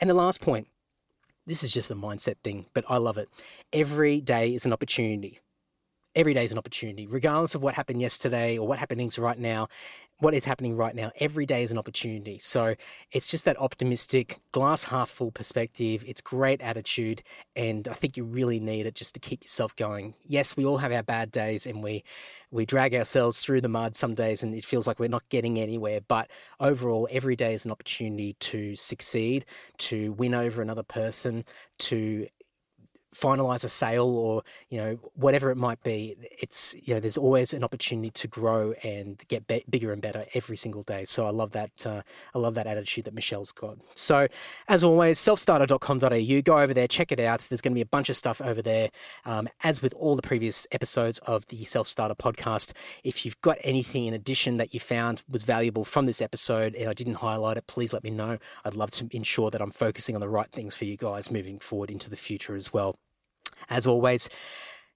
And 0.00 0.08
the 0.08 0.14
last 0.14 0.40
point 0.40 0.68
this 1.46 1.64
is 1.64 1.72
just 1.72 1.90
a 1.90 1.94
mindset 1.94 2.36
thing, 2.44 2.66
but 2.74 2.84
I 2.90 2.98
love 2.98 3.16
it. 3.16 3.30
Every 3.72 4.20
day 4.20 4.54
is 4.54 4.66
an 4.66 4.72
opportunity 4.74 5.40
every 6.14 6.34
day 6.34 6.44
is 6.44 6.50
an 6.50 6.58
opportunity, 6.58 7.06
regardless 7.06 7.54
of 7.54 7.62
what 7.62 7.74
happened 7.74 8.00
yesterday 8.00 8.58
or 8.58 8.66
what 8.66 8.78
happens 8.78 9.18
right 9.18 9.38
now 9.38 9.68
what 10.20 10.34
is 10.34 10.44
happening 10.44 10.74
right 10.74 10.94
now. 10.94 11.12
Every 11.20 11.46
day 11.46 11.62
is 11.62 11.70
an 11.70 11.78
opportunity. 11.78 12.38
So 12.38 12.74
it's 13.12 13.30
just 13.30 13.44
that 13.44 13.58
optimistic, 13.60 14.40
glass 14.52 14.84
half 14.84 15.08
full 15.08 15.30
perspective. 15.30 16.04
It's 16.06 16.20
great 16.20 16.60
attitude. 16.60 17.22
And 17.54 17.86
I 17.86 17.92
think 17.92 18.16
you 18.16 18.24
really 18.24 18.58
need 18.58 18.86
it 18.86 18.94
just 18.94 19.14
to 19.14 19.20
keep 19.20 19.44
yourself 19.44 19.76
going. 19.76 20.14
Yes, 20.26 20.56
we 20.56 20.66
all 20.66 20.78
have 20.78 20.92
our 20.92 21.04
bad 21.04 21.30
days 21.30 21.66
and 21.66 21.82
we, 21.82 22.02
we 22.50 22.66
drag 22.66 22.94
ourselves 22.94 23.42
through 23.42 23.60
the 23.60 23.68
mud 23.68 23.94
some 23.94 24.14
days 24.14 24.42
and 24.42 24.54
it 24.54 24.64
feels 24.64 24.86
like 24.86 24.98
we're 24.98 25.08
not 25.08 25.28
getting 25.28 25.58
anywhere. 25.58 26.00
But 26.00 26.30
overall, 26.58 27.06
every 27.10 27.36
day 27.36 27.54
is 27.54 27.64
an 27.64 27.70
opportunity 27.70 28.34
to 28.40 28.74
succeed, 28.74 29.46
to 29.78 30.12
win 30.14 30.34
over 30.34 30.60
another 30.60 30.82
person, 30.82 31.44
to 31.78 32.26
finalize 33.14 33.64
a 33.64 33.68
sale 33.68 34.06
or 34.06 34.42
you 34.68 34.78
know 34.78 34.98
whatever 35.14 35.50
it 35.50 35.56
might 35.56 35.82
be 35.82 36.16
it's 36.40 36.74
you 36.82 36.92
know 36.92 37.00
there's 37.00 37.16
always 37.16 37.54
an 37.54 37.64
opportunity 37.64 38.10
to 38.10 38.28
grow 38.28 38.72
and 38.82 39.24
get 39.28 39.46
be- 39.46 39.64
bigger 39.70 39.92
and 39.92 40.02
better 40.02 40.26
every 40.34 40.56
single 40.56 40.82
day. 40.82 41.04
So 41.04 41.26
i 41.26 41.30
love 41.30 41.52
that 41.52 41.86
uh, 41.86 42.02
i 42.34 42.38
love 42.38 42.54
that 42.54 42.66
attitude 42.66 43.04
that 43.06 43.14
michelle's 43.14 43.52
got. 43.52 43.78
So 43.94 44.28
as 44.68 44.84
always 44.84 45.18
selfstarter.com.au 45.18 46.40
go 46.42 46.58
over 46.58 46.74
there 46.74 46.88
check 46.88 47.12
it 47.12 47.20
out. 47.20 47.40
There's 47.40 47.60
going 47.60 47.72
to 47.72 47.78
be 47.78 47.82
a 47.82 47.86
bunch 47.86 48.08
of 48.08 48.16
stuff 48.16 48.40
over 48.40 48.60
there 48.60 48.90
um, 49.24 49.48
as 49.62 49.80
with 49.82 49.94
all 49.94 50.16
the 50.16 50.22
previous 50.22 50.66
episodes 50.72 51.18
of 51.20 51.46
the 51.46 51.64
self-starter 51.64 52.14
podcast. 52.14 52.72
If 53.04 53.24
you've 53.24 53.40
got 53.40 53.58
anything 53.62 54.06
in 54.06 54.14
addition 54.14 54.56
that 54.58 54.74
you 54.74 54.80
found 54.80 55.22
was 55.28 55.44
valuable 55.44 55.84
from 55.84 56.06
this 56.06 56.20
episode 56.20 56.74
and 56.74 56.88
i 56.88 56.92
didn't 56.92 57.14
highlight 57.14 57.56
it 57.56 57.66
please 57.66 57.92
let 57.92 58.04
me 58.04 58.10
know. 58.10 58.38
I'd 58.64 58.74
love 58.74 58.90
to 58.92 59.08
ensure 59.12 59.50
that 59.50 59.62
i'm 59.62 59.70
focusing 59.70 60.14
on 60.14 60.20
the 60.20 60.28
right 60.28 60.50
things 60.50 60.76
for 60.76 60.84
you 60.84 60.96
guys 60.96 61.30
moving 61.30 61.58
forward 61.58 61.90
into 61.90 62.10
the 62.10 62.16
future 62.16 62.56
as 62.56 62.72
well 62.72 62.98
as 63.68 63.86
always, 63.86 64.28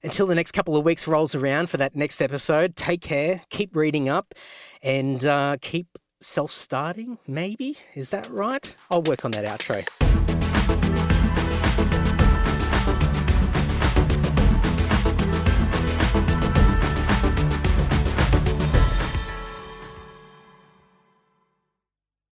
until 0.03 0.27
the 0.27 0.35
next 0.35 0.53
couple 0.53 0.77
of 0.77 0.85
weeks 0.85 1.07
rolls 1.07 1.35
around 1.35 1.71
for 1.71 1.77
that 1.77 1.95
next 1.95 2.21
episode, 2.21 2.77
take 2.77 3.01
care, 3.01 3.43
keep 3.51 3.77
reading 3.77 4.09
up, 4.09 4.35
and 4.83 5.25
uh, 5.25 5.57
keep 5.61 5.99
self 6.21 6.51
starting, 6.51 7.19
maybe? 7.27 7.77
Is 7.95 8.11
that 8.11 8.29
right? 8.31 8.75
I'll 8.91 9.03
work 9.03 9.25
on 9.25 9.31
that 9.33 9.47
outro. 9.47 10.12